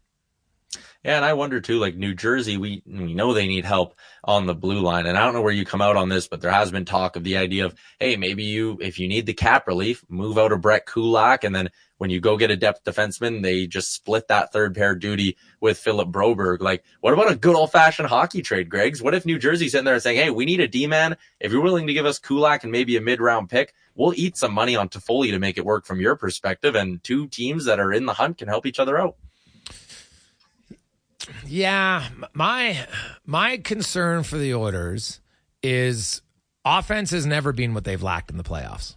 Yeah, 1.04 1.16
and 1.16 1.24
I 1.24 1.34
wonder 1.34 1.60
too, 1.60 1.78
like 1.78 1.96
New 1.96 2.14
Jersey, 2.14 2.56
we 2.56 2.82
we 2.86 3.12
know 3.12 3.34
they 3.34 3.46
need 3.46 3.66
help 3.66 3.94
on 4.24 4.46
the 4.46 4.54
blue 4.54 4.80
line, 4.80 5.04
and 5.04 5.18
I 5.18 5.24
don't 5.24 5.34
know 5.34 5.42
where 5.42 5.52
you 5.52 5.66
come 5.66 5.82
out 5.82 5.96
on 5.96 6.08
this, 6.08 6.28
but 6.28 6.40
there 6.40 6.50
has 6.50 6.70
been 6.70 6.86
talk 6.86 7.16
of 7.16 7.24
the 7.24 7.36
idea 7.36 7.66
of, 7.66 7.74
hey, 8.00 8.16
maybe 8.16 8.44
you, 8.44 8.78
if 8.80 8.98
you 8.98 9.06
need 9.06 9.26
the 9.26 9.34
cap 9.34 9.68
relief, 9.68 10.02
move 10.08 10.38
out 10.38 10.50
of 10.50 10.62
Brett 10.62 10.86
Kulak, 10.86 11.44
and 11.44 11.54
then 11.54 11.68
when 11.98 12.08
you 12.08 12.20
go 12.20 12.38
get 12.38 12.50
a 12.50 12.56
depth 12.56 12.84
defenseman, 12.84 13.42
they 13.42 13.66
just 13.66 13.92
split 13.92 14.28
that 14.28 14.50
third 14.50 14.74
pair 14.74 14.94
duty 14.94 15.36
with 15.60 15.76
Philip 15.76 16.08
Broberg. 16.08 16.62
Like, 16.62 16.82
what 17.02 17.12
about 17.12 17.30
a 17.30 17.36
good 17.36 17.54
old 17.54 17.70
fashioned 17.70 18.08
hockey 18.08 18.40
trade, 18.40 18.70
Greggs? 18.70 19.02
What 19.02 19.14
if 19.14 19.26
New 19.26 19.38
Jersey's 19.38 19.72
sitting 19.72 19.84
there 19.84 20.00
saying, 20.00 20.16
hey, 20.16 20.30
we 20.30 20.46
need 20.46 20.60
a 20.60 20.68
D 20.68 20.86
man. 20.86 21.18
If 21.38 21.52
you're 21.52 21.60
willing 21.60 21.86
to 21.86 21.92
give 21.92 22.06
us 22.06 22.18
Kulak 22.18 22.62
and 22.62 22.72
maybe 22.72 22.96
a 22.96 23.02
mid 23.02 23.20
round 23.20 23.50
pick, 23.50 23.74
we'll 23.94 24.14
eat 24.16 24.38
some 24.38 24.54
money 24.54 24.74
on 24.74 24.88
Toffoli 24.88 25.32
to 25.32 25.38
make 25.38 25.58
it 25.58 25.66
work 25.66 25.84
from 25.84 26.00
your 26.00 26.16
perspective, 26.16 26.74
and 26.74 27.04
two 27.04 27.28
teams 27.28 27.66
that 27.66 27.78
are 27.78 27.92
in 27.92 28.06
the 28.06 28.14
hunt 28.14 28.38
can 28.38 28.48
help 28.48 28.64
each 28.64 28.80
other 28.80 28.98
out. 28.98 29.16
Yeah, 31.46 32.08
my 32.32 32.86
my 33.24 33.58
concern 33.58 34.22
for 34.22 34.36
the 34.38 34.54
Oilers 34.54 35.20
is 35.62 36.22
offense 36.64 37.10
has 37.10 37.26
never 37.26 37.52
been 37.52 37.74
what 37.74 37.84
they've 37.84 38.02
lacked 38.02 38.30
in 38.30 38.36
the 38.36 38.44
playoffs. 38.44 38.96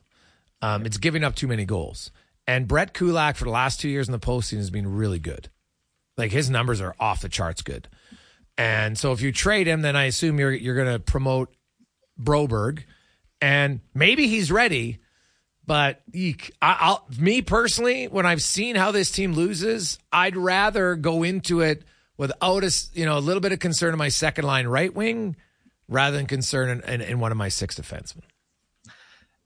Um, 0.62 0.86
it's 0.86 0.98
giving 0.98 1.24
up 1.24 1.36
too 1.36 1.48
many 1.48 1.66
goals. 1.66 2.12
And 2.48 2.68
Brett 2.68 2.94
Kulak 2.94 3.36
for 3.36 3.44
the 3.44 3.52
last 3.52 3.80
two 3.80 3.90
years 3.90 4.08
in 4.08 4.14
the 4.14 4.20
postseason 4.20 4.58
has 4.58 4.70
been 4.70 4.96
really 4.96 5.20
good. 5.20 5.50
Like 6.18 6.32
his 6.32 6.50
numbers 6.50 6.82
are 6.82 6.96
off 7.00 7.22
the 7.22 7.30
charts 7.30 7.62
good. 7.62 7.88
And 8.58 8.98
so 8.98 9.12
if 9.12 9.22
you 9.22 9.32
trade 9.32 9.68
him, 9.68 9.82
then 9.82 9.96
I 9.96 10.06
assume 10.06 10.40
you're 10.40 10.52
you're 10.52 10.76
going 10.76 10.92
to 10.92 11.00
promote 11.00 11.54
Broberg, 12.20 12.84
and 13.40 13.82
maybe 13.94 14.28
he's 14.28 14.52
ready. 14.52 14.98
But 15.66 16.02
eek, 16.14 16.52
I, 16.62 16.92
will 16.92 17.04
me 17.20 17.42
personally, 17.42 18.08
when 18.08 18.26
I've 18.26 18.42
seen 18.42 18.76
how 18.76 18.92
this 18.92 19.12
team 19.12 19.34
loses, 19.34 20.00
I'd 20.12 20.38
rather 20.38 20.96
go 20.96 21.24
into 21.24 21.60
it 21.60 21.84
without 22.18 22.64
a 22.64 22.72
you 22.94 23.06
know 23.06 23.18
a 23.18 23.20
little 23.20 23.42
bit 23.42 23.52
of 23.52 23.60
concern 23.60 23.94
in 23.94 23.98
my 23.98 24.10
second 24.10 24.46
line 24.46 24.68
right 24.68 24.94
wing 24.94 25.36
rather 25.88 26.18
than 26.18 26.26
concern 26.26 26.70
in, 26.70 26.82
in, 26.82 27.02
in 27.02 27.20
one 27.20 27.32
of 27.32 27.38
my 27.38 27.50
six 27.50 27.80
defensemen. 27.80 28.24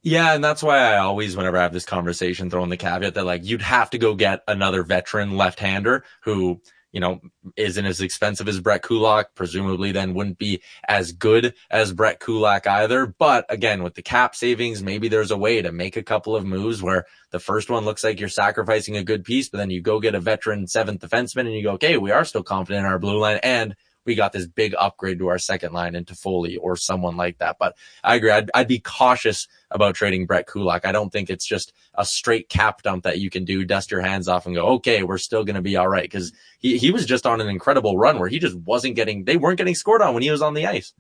Yeah, 0.04 0.34
and 0.34 0.44
that's 0.44 0.64
why 0.64 0.80
I 0.80 0.98
always, 0.98 1.38
whenever 1.38 1.58
I 1.58 1.62
have 1.62 1.74
this 1.74 1.86
conversation, 1.86 2.50
throw 2.50 2.64
in 2.64 2.70
the 2.70 2.78
caveat 2.78 3.14
that 3.14 3.26
like 3.26 3.46
you'd 3.46 3.62
have 3.62 3.92
to 3.92 4.00
go 4.00 4.16
get 4.16 4.42
another 4.48 4.82
veteran 4.82 5.38
left-hander 5.38 6.04
who 6.22 6.60
you 6.92 7.00
know, 7.00 7.22
isn't 7.56 7.86
as 7.86 8.02
expensive 8.02 8.48
as 8.48 8.60
Brett 8.60 8.84
Kulak, 8.84 9.34
presumably 9.36 9.92
then 9.92 10.14
wouldn't 10.14 10.38
be 10.38 10.62
as 10.88 11.12
good 11.12 11.54
as 11.70 11.94
Brett 11.94 12.20
Kulak 12.20 12.68
either. 12.68 13.06
But 13.06 13.46
again, 13.50 13.84
with 13.84 13.96
the 13.96 14.02
cap 14.02 14.36
savings, 14.36 14.84
maybe 14.84 15.08
there's 15.08 15.32
a 15.32 15.38
way 15.38 15.62
to 15.62 15.72
make 15.72 15.96
a 15.96 16.04
couple 16.04 16.36
of 16.36 16.46
moves 16.46 16.82
where 16.82 17.06
the 17.32 17.40
first 17.40 17.70
one 17.70 17.86
looks 17.86 18.04
like 18.04 18.20
you're 18.20 18.30
sacrificing 18.30 18.98
a 18.98 19.04
good 19.04 19.24
piece, 19.24 19.50
but 19.50 19.58
then 19.58 19.70
you 19.70 19.82
go 19.82 20.00
get 20.00 20.16
a 20.16 20.20
veteran 20.20 20.68
seventh 20.68 21.02
defenseman 21.02 21.42
and 21.42 21.54
you 21.54 21.64
go, 21.64 21.72
okay, 21.72 21.98
we 21.98 22.12
are 22.12 22.26
still 22.26 22.44
confident 22.44 22.86
in 22.86 22.92
our 22.92 23.00
blue 23.00 23.18
line 23.18 23.40
and 23.42 23.76
we 24.06 24.16
got 24.16 24.34
this 24.34 24.48
big 24.48 24.74
upgrade 24.78 25.20
to 25.20 25.28
our 25.28 25.38
second 25.38 25.74
line 25.74 25.96
in 25.96 26.06
Toffoli 26.06 26.58
or 26.60 26.76
someone 26.76 27.18
like 27.18 27.38
that. 27.38 27.58
But 27.60 27.76
I 28.04 28.16
agree. 28.16 28.32
I'd, 28.32 28.50
I'd 28.54 28.68
be 28.68 28.80
cautious 28.80 29.48
about 29.70 29.96
trading 29.96 30.26
Brett 30.26 30.48
Kulak. 30.48 30.86
I 30.86 30.92
don't 30.92 31.12
think 31.12 31.30
it's 31.30 31.46
just 31.46 31.74
a 31.94 32.06
straight 32.06 32.50
cap 32.50 32.82
dump 32.82 33.04
that 33.04 33.20
you 33.20 33.30
can 33.30 33.46
do, 33.46 33.64
dust 33.64 33.92
your 33.92 34.02
hands 34.02 34.28
off 34.28 34.46
and 34.46 34.56
go, 34.56 34.66
okay, 34.74 35.04
we're 35.04 35.18
still 35.18 35.44
going 35.44 35.56
to 35.56 35.62
be 35.62 35.78
all 35.78 35.88
right. 35.88 36.12
Cause 36.12 36.32
he, 36.60 36.78
he 36.78 36.92
was 36.92 37.06
just 37.06 37.26
on 37.26 37.42
an 37.42 37.48
incredible 37.48 37.98
run 37.98 38.20
where 38.20 38.30
he 38.30 38.40
just 38.40 38.58
wasn't 38.58 38.96
getting, 38.96 39.26
they 39.26 39.38
weren't 39.38 39.58
getting 39.58 39.76
scored 39.76 40.02
on 40.02 40.14
when 40.14 40.24
he 40.24 40.32
was 40.32 40.42
on 40.42 40.54
the 40.54 40.66
ice. 40.66 40.94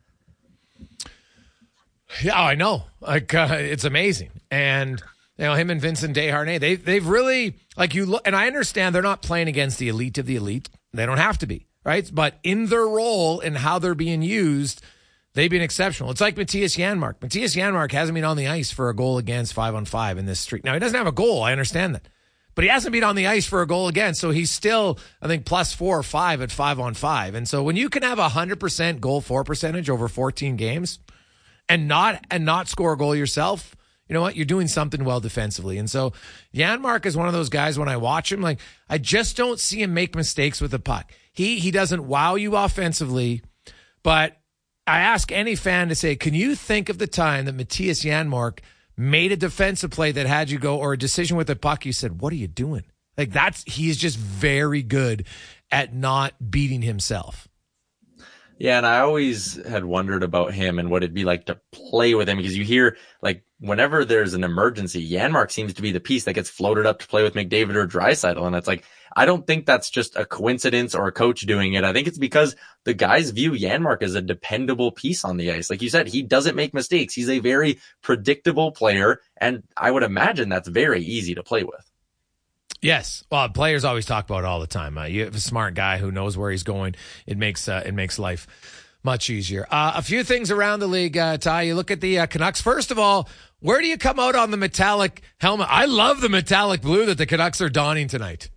Yeah, 2.22 2.39
I 2.39 2.55
know. 2.55 2.84
Like, 3.00 3.34
uh, 3.34 3.55
it's 3.58 3.86
amazing. 3.86 4.31
And, 4.51 5.01
you 5.38 5.46
know, 5.46 5.55
him 5.55 5.70
and 5.70 5.79
Vincent 5.79 6.15
Desharnais, 6.15 6.60
they, 6.60 6.75
they've 6.75 7.08
really, 7.08 7.55
like, 7.77 7.96
you 7.96 8.05
look, 8.05 8.22
and 8.27 8.36
I 8.36 8.48
understand 8.48 8.93
they're 8.93 9.01
not 9.01 9.22
playing 9.22 9.48
against 9.48 9.79
the 9.79 9.88
elite 9.88 10.17
of 10.17 10.25
the 10.25 10.36
elite. 10.36 10.70
They 10.93 11.05
don't 11.05 11.17
have 11.17 11.38
to 11.38 11.48
be 11.48 11.67
right? 11.83 12.09
But 12.13 12.35
in 12.43 12.67
their 12.67 12.88
role 12.88 13.39
and 13.39 13.57
how 13.57 13.79
they're 13.79 13.95
being 13.95 14.21
used, 14.21 14.81
they've 15.33 15.50
been 15.50 15.61
exceptional. 15.61 16.11
It's 16.11 16.21
like 16.21 16.35
Mattias 16.35 16.77
Janmark. 16.77 17.19
Mattias 17.19 17.55
Janmark 17.55 17.91
hasn't 17.91 18.15
been 18.15 18.23
on 18.23 18.38
the 18.38 18.47
ice 18.47 18.71
for 18.71 18.89
a 18.89 18.95
goal 18.95 19.17
against 19.17 19.53
five 19.53 19.75
on 19.75 19.85
five 19.85 20.17
in 20.17 20.25
this 20.25 20.39
streak. 20.39 20.63
Now, 20.63 20.73
he 20.73 20.79
doesn't 20.79 20.97
have 20.97 21.07
a 21.07 21.11
goal. 21.11 21.43
I 21.43 21.51
understand 21.51 21.95
that. 21.95 22.07
But 22.53 22.65
he 22.65 22.69
hasn't 22.69 22.91
been 22.91 23.03
on 23.03 23.15
the 23.15 23.27
ice 23.27 23.45
for 23.45 23.61
a 23.61 23.67
goal 23.67 23.88
again. 23.88 24.13
So 24.13 24.31
he's 24.31 24.51
still, 24.51 25.00
I 25.21 25.27
think, 25.27 25.45
plus 25.45 25.73
four 25.73 25.97
or 25.97 26.03
five 26.03 26.41
at 26.41 26.51
five 26.51 26.79
on 26.79 26.93
five. 26.93 27.33
And 27.33 27.47
so 27.47 27.63
when 27.63 27.77
you 27.77 27.89
can 27.89 28.03
have 28.03 28.19
a 28.19 28.29
100% 28.29 29.00
goal 29.00 29.21
for 29.21 29.43
percentage 29.43 29.89
over 29.89 30.07
14 30.07 30.57
games 30.57 31.00
and 31.69 31.88
not, 31.88 32.25
and 32.29 32.43
not 32.43 32.67
score 32.67 32.93
a 32.93 32.97
goal 32.97 33.15
yourself, 33.15 33.75
you 34.09 34.13
know 34.13 34.21
what? 34.21 34.35
You're 34.35 34.45
doing 34.45 34.67
something 34.67 35.05
well 35.05 35.21
defensively. 35.21 35.77
And 35.77 35.89
so 35.89 36.11
Janmark 36.53 37.05
is 37.05 37.15
one 37.15 37.27
of 37.27 37.33
those 37.33 37.47
guys 37.47 37.79
when 37.79 37.88
I 37.88 37.95
watch 37.95 38.29
him, 38.29 38.41
like, 38.41 38.59
I 38.89 38.97
just 38.97 39.38
don't 39.38 39.57
see 39.57 39.81
him 39.81 39.93
make 39.93 40.13
mistakes 40.13 40.59
with 40.59 40.71
the 40.71 40.79
puck. 40.79 41.13
He 41.33 41.59
he 41.59 41.71
doesn't 41.71 42.07
wow 42.07 42.35
you 42.35 42.55
offensively, 42.55 43.41
but 44.03 44.38
I 44.88 45.00
ask 45.00 45.31
any 45.31 45.55
fan 45.55 45.89
to 45.89 45.95
say, 45.95 46.15
can 46.15 46.33
you 46.33 46.55
think 46.55 46.89
of 46.89 46.97
the 46.97 47.07
time 47.07 47.45
that 47.45 47.55
Mattias 47.55 48.03
Janmark 48.05 48.59
made 48.97 49.31
a 49.31 49.38
defensive 49.38 49.91
play 49.91 50.11
that 50.11 50.25
had 50.25 50.50
you 50.50 50.59
go 50.59 50.77
or 50.77 50.93
a 50.93 50.97
decision 50.97 51.38
with 51.38 51.47
the 51.47 51.55
puck? 51.55 51.85
You 51.85 51.93
said, 51.93 52.21
"What 52.21 52.33
are 52.33 52.38
you 52.38 52.47
doing?" 52.47 52.83
Like 53.17 53.31
that's 53.31 53.63
he 53.63 53.89
is 53.89 53.97
just 53.97 54.17
very 54.17 54.83
good 54.83 55.25
at 55.71 55.93
not 55.93 56.51
beating 56.51 56.81
himself. 56.81 57.47
Yeah, 58.62 58.77
and 58.77 58.86
I 58.86 59.00
always 59.00 59.56
had 59.65 59.86
wondered 59.86 60.22
about 60.22 60.53
him 60.53 60.77
and 60.77 60.91
what 60.91 61.01
it'd 61.01 61.15
be 61.15 61.25
like 61.25 61.48
to 61.48 61.60
play 61.72 62.13
with 62.13 62.30
him 62.30 62.38
because 62.38 62.56
you 62.56 62.63
hear 62.63 62.96
like 63.20 63.44
whenever 63.60 64.06
there's 64.06 64.36
an 64.36 64.44
emergency, 64.44 65.10
Janmark 65.10 65.50
seems 65.50 65.74
to 65.74 65.82
be 65.82 65.91
the 65.91 66.00
piece 66.00 66.25
that 66.25 66.36
gets 66.36 66.48
floated 66.48 66.86
up 66.86 67.00
to 67.00 67.08
play 67.08 67.24
with 67.24 67.34
McDavid 67.34 67.74
or 67.74 67.88
Draisaitl, 67.88 68.46
and 68.46 68.56
it's 68.56 68.68
like 68.68 68.84
I 69.15 69.25
don't 69.25 69.48
think 69.48 69.65
that's 69.65 69.89
just 69.89 70.15
a 70.15 70.27
coincidence 70.27 70.94
or 70.94 71.08
a 71.08 71.12
coach 71.12 71.41
doing 71.41 71.74
it. 71.74 71.84
I 71.84 71.91
think 71.91 72.08
it's 72.08 72.20
because 72.20 72.56
the 72.84 72.94
guys 72.94 73.32
view 73.32 73.53
Janmark 73.53 74.03
as 74.03 74.13
a 74.13 74.22
dependable 74.22 74.91
piece 74.91 75.25
on 75.25 75.38
the 75.38 75.51
ice. 75.51 75.72
Like 75.72 75.82
you 75.82 75.89
said, 75.89 76.08
he 76.08 76.22
doesn't 76.22 76.56
make 76.56 76.72
mistakes. 76.72 77.15
He's 77.15 77.30
a 77.30 77.39
very 77.39 77.80
predictable 78.03 78.74
player, 78.74 79.22
and 79.38 79.63
I 79.75 79.89
would 79.89 80.03
imagine 80.03 80.50
that's 80.50 80.70
very 80.70 81.01
easy 81.01 81.34
to 81.34 81.41
play 81.41 81.63
with. 81.63 81.90
Yes, 82.81 83.23
well, 83.31 83.47
players 83.50 83.85
always 83.85 84.07
talk 84.07 84.25
about 84.25 84.39
it 84.39 84.45
all 84.45 84.59
the 84.59 84.67
time. 84.67 84.97
Uh, 84.97 85.05
you 85.05 85.25
have 85.25 85.35
a 85.35 85.39
smart 85.39 85.75
guy 85.75 85.97
who 85.97 86.11
knows 86.11 86.35
where 86.35 86.50
he's 86.50 86.63
going. 86.63 86.95
It 87.27 87.38
makes 87.38 87.67
uh, 87.67 87.83
it 87.85 87.93
makes 87.93 88.17
life 88.17 88.47
much 89.03 89.29
easier. 89.29 89.67
Uh, 89.69 89.93
a 89.95 90.01
few 90.01 90.23
things 90.23 90.50
around 90.50 90.79
the 90.79 90.88
league, 90.88 91.17
uh, 91.17 91.38
Ty. 91.38 91.63
You 91.63 91.75
look 91.75 91.91
at 91.91 92.01
the 92.01 92.19
uh, 92.19 92.25
Canucks. 92.25 92.59
First 92.59 92.89
of 92.89 92.97
all, 92.97 93.29
where 93.59 93.81
do 93.81 93.88
you 93.88 93.97
come 93.97 94.19
out 94.19 94.35
on 94.35 94.50
the 94.50 94.57
metallic 94.57 95.21
helmet? 95.39 95.67
I 95.69 95.85
love 95.85 96.21
the 96.21 96.29
metallic 96.29 96.81
blue 96.81 97.05
that 97.05 97.19
the 97.19 97.27
Canucks 97.27 97.61
are 97.61 97.69
donning 97.69 98.07
tonight. 98.07 98.50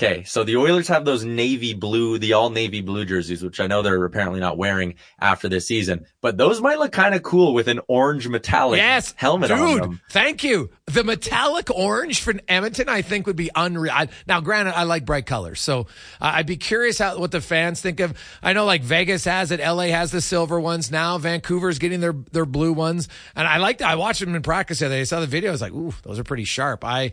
Okay, 0.00 0.22
so 0.22 0.44
the 0.44 0.56
Oilers 0.56 0.86
have 0.86 1.04
those 1.04 1.24
navy 1.24 1.74
blue, 1.74 2.18
the 2.18 2.34
all 2.34 2.50
navy 2.50 2.82
blue 2.82 3.04
jerseys, 3.04 3.42
which 3.42 3.58
I 3.58 3.66
know 3.66 3.82
they're 3.82 4.04
apparently 4.04 4.38
not 4.38 4.56
wearing 4.56 4.94
after 5.20 5.48
this 5.48 5.66
season, 5.66 6.06
but 6.20 6.36
those 6.38 6.60
might 6.60 6.78
look 6.78 6.92
kind 6.92 7.16
of 7.16 7.24
cool 7.24 7.52
with 7.52 7.66
an 7.66 7.80
orange 7.88 8.28
metallic 8.28 8.78
yes, 8.78 9.12
helmet 9.16 9.48
dude, 9.48 9.58
on 9.58 9.80
them. 9.80 10.00
Thank 10.10 10.44
you. 10.44 10.70
The 10.88 11.04
metallic 11.04 11.70
orange 11.70 12.22
from 12.22 12.40
Edmonton, 12.48 12.88
I 12.88 13.02
think 13.02 13.26
would 13.26 13.36
be 13.36 13.50
unreal. 13.54 13.92
I, 13.92 14.08
now, 14.26 14.40
granted, 14.40 14.76
I 14.76 14.84
like 14.84 15.04
bright 15.04 15.26
colors, 15.26 15.60
so 15.60 15.80
uh, 16.20 16.32
I'd 16.34 16.46
be 16.46 16.56
curious 16.56 16.98
how 16.98 17.18
what 17.18 17.30
the 17.30 17.40
fans 17.40 17.80
think 17.80 18.00
of. 18.00 18.18
I 18.42 18.54
know 18.54 18.64
like 18.64 18.82
Vegas 18.82 19.24
has 19.24 19.50
it, 19.50 19.60
LA 19.60 19.88
has 19.88 20.10
the 20.10 20.20
silver 20.20 20.58
ones 20.58 20.90
now, 20.90 21.18
Vancouver's 21.18 21.78
getting 21.78 22.00
their 22.00 22.14
their 22.32 22.46
blue 22.46 22.72
ones, 22.72 23.08
and 23.36 23.46
I 23.46 23.58
like 23.58 23.82
I 23.82 23.96
watched 23.96 24.20
them 24.20 24.34
in 24.34 24.42
practice 24.42 24.78
the 24.78 24.86
other 24.86 24.94
day. 24.94 25.00
I 25.02 25.04
saw 25.04 25.20
the 25.20 25.26
video, 25.26 25.50
I 25.50 25.52
was 25.52 25.60
like, 25.60 25.72
ooh, 25.72 25.94
those 26.02 26.18
are 26.18 26.24
pretty 26.24 26.44
sharp. 26.44 26.84
I, 26.84 27.12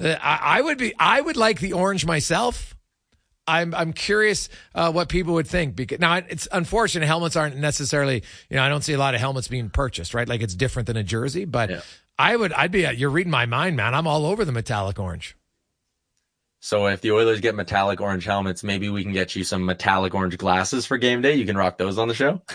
uh, 0.00 0.16
I, 0.20 0.58
I 0.58 0.60
would 0.60 0.78
be, 0.78 0.92
I 0.98 1.20
would 1.20 1.36
like 1.36 1.60
the 1.60 1.74
orange 1.74 2.04
myself. 2.04 2.74
I'm 3.46 3.74
I'm 3.74 3.92
curious 3.92 4.48
uh, 4.74 4.92
what 4.92 5.08
people 5.08 5.34
would 5.34 5.48
think 5.48 5.74
because 5.74 5.98
now 5.98 6.14
it's 6.16 6.46
unfortunate 6.52 7.06
helmets 7.06 7.34
aren't 7.34 7.56
necessarily 7.56 8.22
you 8.48 8.56
know 8.56 8.62
I 8.62 8.68
don't 8.68 8.82
see 8.82 8.92
a 8.92 8.98
lot 8.98 9.14
of 9.14 9.20
helmets 9.20 9.48
being 9.48 9.68
purchased 9.68 10.14
right 10.14 10.28
like 10.28 10.42
it's 10.42 10.54
different 10.54 10.86
than 10.86 10.96
a 10.96 11.02
jersey 11.02 11.44
but 11.44 11.70
yeah. 11.70 11.80
I 12.18 12.36
would 12.36 12.52
I'd 12.52 12.70
be 12.70 12.80
you're 12.94 13.10
reading 13.10 13.30
my 13.30 13.46
mind 13.46 13.76
man 13.76 13.94
I'm 13.94 14.06
all 14.06 14.26
over 14.26 14.44
the 14.44 14.52
metallic 14.52 14.98
orange. 14.98 15.36
So 16.60 16.86
if 16.86 17.00
the 17.00 17.10
Oilers 17.10 17.40
get 17.40 17.56
metallic 17.56 18.00
orange 18.00 18.24
helmets, 18.24 18.62
maybe 18.62 18.88
we 18.88 19.02
can 19.02 19.12
get 19.12 19.34
you 19.34 19.42
some 19.42 19.64
metallic 19.64 20.14
orange 20.14 20.38
glasses 20.38 20.86
for 20.86 20.96
game 20.96 21.20
day. 21.20 21.34
You 21.34 21.44
can 21.44 21.56
rock 21.56 21.76
those 21.76 21.98
on 21.98 22.08
the 22.08 22.14
show. 22.14 22.40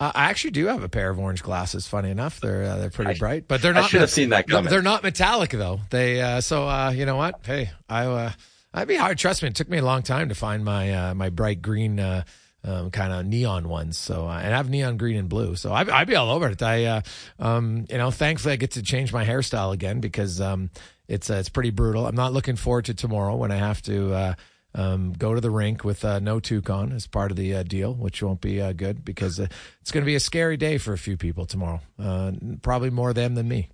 Uh, 0.00 0.12
I 0.14 0.26
actually 0.26 0.52
do 0.52 0.66
have 0.66 0.84
a 0.84 0.88
pair 0.88 1.10
of 1.10 1.18
orange 1.18 1.42
glasses. 1.42 1.88
Funny 1.88 2.10
enough, 2.10 2.38
they're 2.40 2.62
uh, 2.62 2.76
they're 2.76 2.90
pretty 2.90 3.12
I, 3.12 3.18
bright, 3.18 3.48
but 3.48 3.60
they're 3.60 3.74
not. 3.74 3.82
I 3.82 3.86
should 3.88 4.00
have 4.00 4.10
seen 4.10 4.28
that 4.28 4.46
coming. 4.46 4.70
They're 4.70 4.80
not 4.80 5.02
metallic 5.02 5.50
though. 5.50 5.80
They 5.90 6.20
uh, 6.20 6.40
so 6.40 6.68
uh, 6.68 6.90
you 6.90 7.04
know 7.04 7.16
what? 7.16 7.40
Hey, 7.44 7.70
I 7.88 8.06
uh, 8.06 8.32
I'd 8.72 8.86
be 8.86 8.94
hard. 8.94 9.18
Trust 9.18 9.42
me, 9.42 9.48
it 9.48 9.56
took 9.56 9.68
me 9.68 9.78
a 9.78 9.84
long 9.84 10.02
time 10.02 10.28
to 10.28 10.36
find 10.36 10.64
my 10.64 10.92
uh, 10.92 11.14
my 11.14 11.30
bright 11.30 11.62
green 11.62 11.98
uh, 11.98 12.22
um, 12.64 12.90
kind 12.90 13.12
of 13.12 13.26
neon 13.26 13.68
ones. 13.68 13.98
So 13.98 14.26
uh, 14.26 14.38
and 14.38 14.52
I 14.52 14.56
have 14.56 14.70
neon 14.70 14.96
green 14.96 15.16
and 15.16 15.28
blue. 15.28 15.56
So 15.56 15.72
I'd, 15.72 15.88
I'd 15.88 16.08
be 16.08 16.16
all 16.16 16.30
over 16.30 16.48
it. 16.48 16.62
I 16.62 16.84
uh, 16.84 17.00
um, 17.38 17.86
you 17.88 17.98
know, 17.98 18.10
thankfully 18.10 18.54
I 18.54 18.56
get 18.56 18.72
to 18.72 18.82
change 18.82 19.12
my 19.12 19.24
hairstyle 19.24 19.72
again 19.72 20.00
because 20.00 20.40
um, 20.40 20.70
it's 21.06 21.30
uh, 21.30 21.34
it's 21.34 21.48
pretty 21.48 21.70
brutal. 21.70 22.06
I'm 22.06 22.16
not 22.16 22.32
looking 22.32 22.56
forward 22.56 22.86
to 22.86 22.94
tomorrow 22.94 23.36
when 23.36 23.52
I 23.52 23.56
have 23.56 23.82
to. 23.82 24.14
Uh, 24.14 24.34
um, 24.74 25.12
go 25.12 25.34
to 25.34 25.40
the 25.40 25.50
rink 25.50 25.82
with 25.82 26.04
uh, 26.04 26.18
no 26.18 26.40
toucan 26.40 26.92
as 26.92 27.06
part 27.06 27.30
of 27.30 27.36
the 27.36 27.54
uh, 27.54 27.62
deal, 27.62 27.94
which 27.94 28.22
won't 28.22 28.40
be 28.40 28.60
uh, 28.60 28.72
good 28.72 29.04
because 29.04 29.40
uh, 29.40 29.46
it's 29.80 29.90
going 29.90 30.02
to 30.02 30.06
be 30.06 30.14
a 30.14 30.20
scary 30.20 30.56
day 30.56 30.78
for 30.78 30.92
a 30.92 30.98
few 30.98 31.16
people 31.16 31.46
tomorrow. 31.46 31.80
Uh, 31.98 32.32
probably 32.62 32.90
more 32.90 33.12
them 33.12 33.34
than 33.34 33.48
me. 33.48 33.70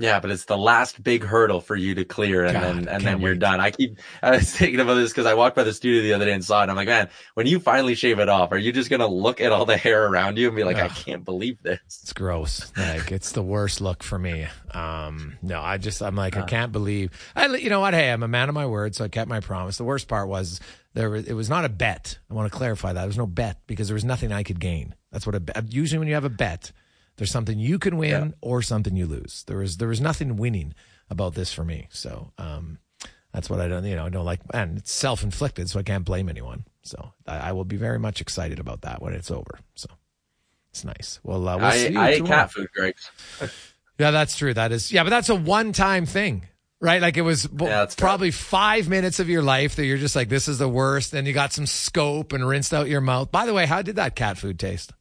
Yeah, 0.00 0.20
but 0.20 0.30
it's 0.30 0.44
the 0.44 0.56
last 0.56 1.02
big 1.02 1.24
hurdle 1.24 1.60
for 1.60 1.74
you 1.74 1.96
to 1.96 2.04
clear, 2.04 2.44
and 2.44 2.52
God, 2.52 2.62
then 2.62 2.88
and 2.88 3.04
then 3.04 3.20
you're 3.20 3.32
wait. 3.32 3.40
done. 3.40 3.58
I 3.58 3.72
keep 3.72 3.98
I 4.22 4.30
was 4.30 4.48
thinking 4.56 4.78
about 4.78 4.94
this 4.94 5.10
because 5.10 5.26
I 5.26 5.34
walked 5.34 5.56
by 5.56 5.64
the 5.64 5.72
studio 5.72 6.02
the 6.02 6.12
other 6.12 6.24
day 6.24 6.32
and 6.32 6.44
saw 6.44 6.60
it. 6.60 6.62
And 6.62 6.70
I'm 6.70 6.76
like, 6.76 6.86
man, 6.86 7.08
when 7.34 7.48
you 7.48 7.58
finally 7.58 7.96
shave 7.96 8.20
it 8.20 8.28
off, 8.28 8.52
are 8.52 8.58
you 8.58 8.72
just 8.72 8.90
gonna 8.90 9.08
look 9.08 9.40
at 9.40 9.50
all 9.50 9.64
the 9.64 9.76
hair 9.76 10.06
around 10.06 10.38
you 10.38 10.46
and 10.46 10.54
be 10.56 10.62
like, 10.62 10.76
I 10.76 10.86
can't 10.86 11.24
believe 11.24 11.60
this? 11.64 11.80
It's 11.84 12.12
gross. 12.12 12.70
Like 12.76 13.10
it's 13.10 13.32
the 13.32 13.42
worst 13.42 13.80
look 13.80 14.04
for 14.04 14.20
me. 14.20 14.46
Um, 14.70 15.36
no, 15.42 15.60
I 15.60 15.78
just 15.78 16.00
I'm 16.00 16.14
like 16.14 16.36
I 16.36 16.42
can't 16.42 16.70
believe. 16.70 17.10
I 17.34 17.46
you 17.56 17.68
know 17.68 17.80
what? 17.80 17.92
Hey, 17.92 18.12
I'm 18.12 18.22
a 18.22 18.28
man 18.28 18.48
of 18.48 18.54
my 18.54 18.66
word, 18.66 18.94
so 18.94 19.04
I 19.04 19.08
kept 19.08 19.28
my 19.28 19.40
promise. 19.40 19.78
The 19.78 19.84
worst 19.84 20.06
part 20.06 20.28
was 20.28 20.60
there. 20.94 21.10
Was, 21.10 21.26
it 21.26 21.34
was 21.34 21.50
not 21.50 21.64
a 21.64 21.68
bet. 21.68 22.18
I 22.30 22.34
want 22.34 22.50
to 22.50 22.56
clarify 22.56 22.92
that. 22.92 23.00
There 23.00 23.08
was 23.08 23.18
no 23.18 23.26
bet 23.26 23.62
because 23.66 23.88
there 23.88 23.94
was 23.94 24.04
nothing 24.04 24.32
I 24.32 24.44
could 24.44 24.60
gain. 24.60 24.94
That's 25.10 25.26
what 25.26 25.34
a 25.34 25.40
bet. 25.40 25.72
Usually 25.72 25.98
when 25.98 26.06
you 26.06 26.14
have 26.14 26.24
a 26.24 26.30
bet, 26.30 26.70
there's 27.18 27.30
something 27.30 27.58
you 27.58 27.78
can 27.78 27.98
win 27.98 28.10
Yeah. 28.10 28.34
or 28.40 28.62
something 28.62 28.96
you 28.96 29.06
lose. 29.06 29.44
There 29.46 29.58
was 29.58 29.76
there 29.76 29.88
was 29.88 30.00
nothing 30.00 30.36
winning 30.36 30.74
about 31.10 31.34
this 31.34 31.52
for 31.52 31.64
me. 31.64 31.88
So 31.90 32.32
um, 32.38 32.78
that's 33.32 33.50
what 33.50 33.60
I 33.60 33.68
don't 33.68 33.84
you 33.84 33.94
know 33.96 34.06
I 34.06 34.08
don't 34.08 34.24
like. 34.24 34.40
And 34.54 34.78
it's 34.78 34.90
self 34.92 35.22
inflicted, 35.22 35.68
so 35.68 35.78
I 35.78 35.82
can't 35.82 36.04
blame 36.04 36.28
anyone. 36.30 36.64
So 36.82 37.12
I, 37.26 37.50
I 37.50 37.52
will 37.52 37.64
be 37.66 37.76
very 37.76 37.98
much 37.98 38.20
excited 38.22 38.58
about 38.58 38.80
that 38.82 39.02
when 39.02 39.12
it's 39.12 39.30
over. 39.30 39.58
So. 39.74 39.88
It's 40.70 40.84
nice. 40.84 41.18
Well, 41.22 41.48
uh, 41.48 41.56
we'll 41.58 41.70
see 41.72 41.86
I, 41.86 41.88
you 41.88 41.98
I 42.00 42.08
ate 42.10 42.26
cat 42.26 42.52
food, 42.52 42.68
Greg. 42.74 42.94
Yeah, 43.98 44.12
that's 44.12 44.36
true. 44.36 44.54
That 44.54 44.70
is, 44.70 44.92
yeah, 44.92 45.02
but 45.02 45.10
that's 45.10 45.28
a 45.28 45.34
one 45.34 45.72
time 45.72 46.06
thing, 46.06 46.46
right? 46.80 47.02
Like 47.02 47.16
it 47.16 47.22
was 47.22 47.48
Yeah, 47.58 47.86
probably 47.96 48.30
five 48.30 48.88
minutes 48.88 49.18
of 49.18 49.28
your 49.28 49.42
life 49.42 49.74
that 49.74 49.86
you're 49.86 49.98
just 49.98 50.14
like, 50.14 50.28
this 50.28 50.46
is 50.46 50.58
the 50.58 50.68
worst. 50.68 51.10
Then 51.10 51.26
you 51.26 51.32
got 51.32 51.52
some 51.52 51.66
scope 51.66 52.32
and 52.32 52.46
rinsed 52.46 52.72
out 52.72 52.86
your 52.88 53.00
mouth. 53.00 53.32
By 53.32 53.44
the 53.46 53.54
way, 53.54 53.66
how 53.66 53.82
did 53.82 53.96
that 53.96 54.14
cat 54.14 54.38
food 54.38 54.56
taste? 54.60 54.92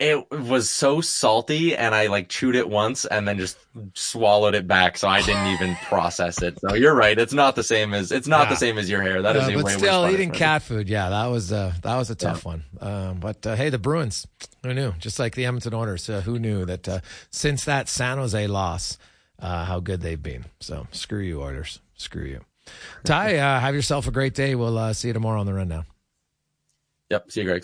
It 0.00 0.30
was 0.30 0.70
so 0.70 1.02
salty, 1.02 1.76
and 1.76 1.94
I 1.94 2.06
like 2.06 2.30
chewed 2.30 2.56
it 2.56 2.66
once 2.70 3.04
and 3.04 3.28
then 3.28 3.36
just 3.38 3.58
swallowed 3.92 4.54
it 4.54 4.66
back, 4.66 4.96
so 4.96 5.06
I 5.06 5.20
didn't 5.20 5.48
even 5.48 5.76
process 5.84 6.40
it. 6.40 6.58
So 6.60 6.74
you're 6.74 6.94
right; 6.94 7.18
it's 7.18 7.34
not 7.34 7.54
the 7.54 7.62
same 7.62 7.92
as 7.92 8.10
it's 8.10 8.26
not 8.26 8.46
Yeah. 8.46 8.50
the 8.50 8.56
same 8.56 8.78
as 8.78 8.88
your 8.88 9.02
hair. 9.02 9.20
That 9.20 9.36
is 9.36 9.62
but 9.62 9.68
still, 9.72 10.08
eating 10.08 10.30
cat 10.30 10.62
food, 10.62 10.88
yeah, 10.88 11.10
that 11.10 11.26
was 11.26 11.52
uh, 11.52 11.74
that 11.82 11.96
was 11.96 12.08
a 12.08 12.14
tough 12.14 12.46
one. 12.46 12.64
Um, 12.80 13.20
but 13.20 13.46
uh, 13.46 13.54
hey, 13.56 13.68
the 13.68 13.78
Bruins, 13.78 14.26
who 14.62 14.72
knew? 14.72 14.92
Just 14.98 15.18
like 15.18 15.34
the 15.34 15.44
Edmonton 15.44 15.74
Oilers, 15.74 16.08
uh, 16.08 16.22
who 16.22 16.38
knew 16.38 16.64
that 16.64 16.88
uh, 16.88 17.00
since 17.30 17.66
that 17.66 17.86
San 17.86 18.16
Jose 18.16 18.46
loss, 18.46 18.96
uh, 19.38 19.66
how 19.66 19.80
good 19.80 20.00
they've 20.00 20.22
been. 20.22 20.46
So 20.60 20.86
screw 20.92 21.20
you, 21.20 21.42
Oilers. 21.42 21.78
Screw 21.96 22.24
you. 22.24 22.40
Ty, 23.04 23.36
uh, 23.36 23.60
have 23.60 23.74
yourself 23.74 24.06
a 24.06 24.10
great 24.10 24.32
day. 24.34 24.54
We'll 24.54 24.78
uh, 24.78 24.94
see 24.94 25.08
you 25.08 25.14
tomorrow 25.14 25.40
on 25.40 25.44
the 25.46 25.52
rundown. 25.52 25.84
Yep. 27.10 27.30
See 27.32 27.40
you, 27.40 27.46
Greg. 27.46 27.58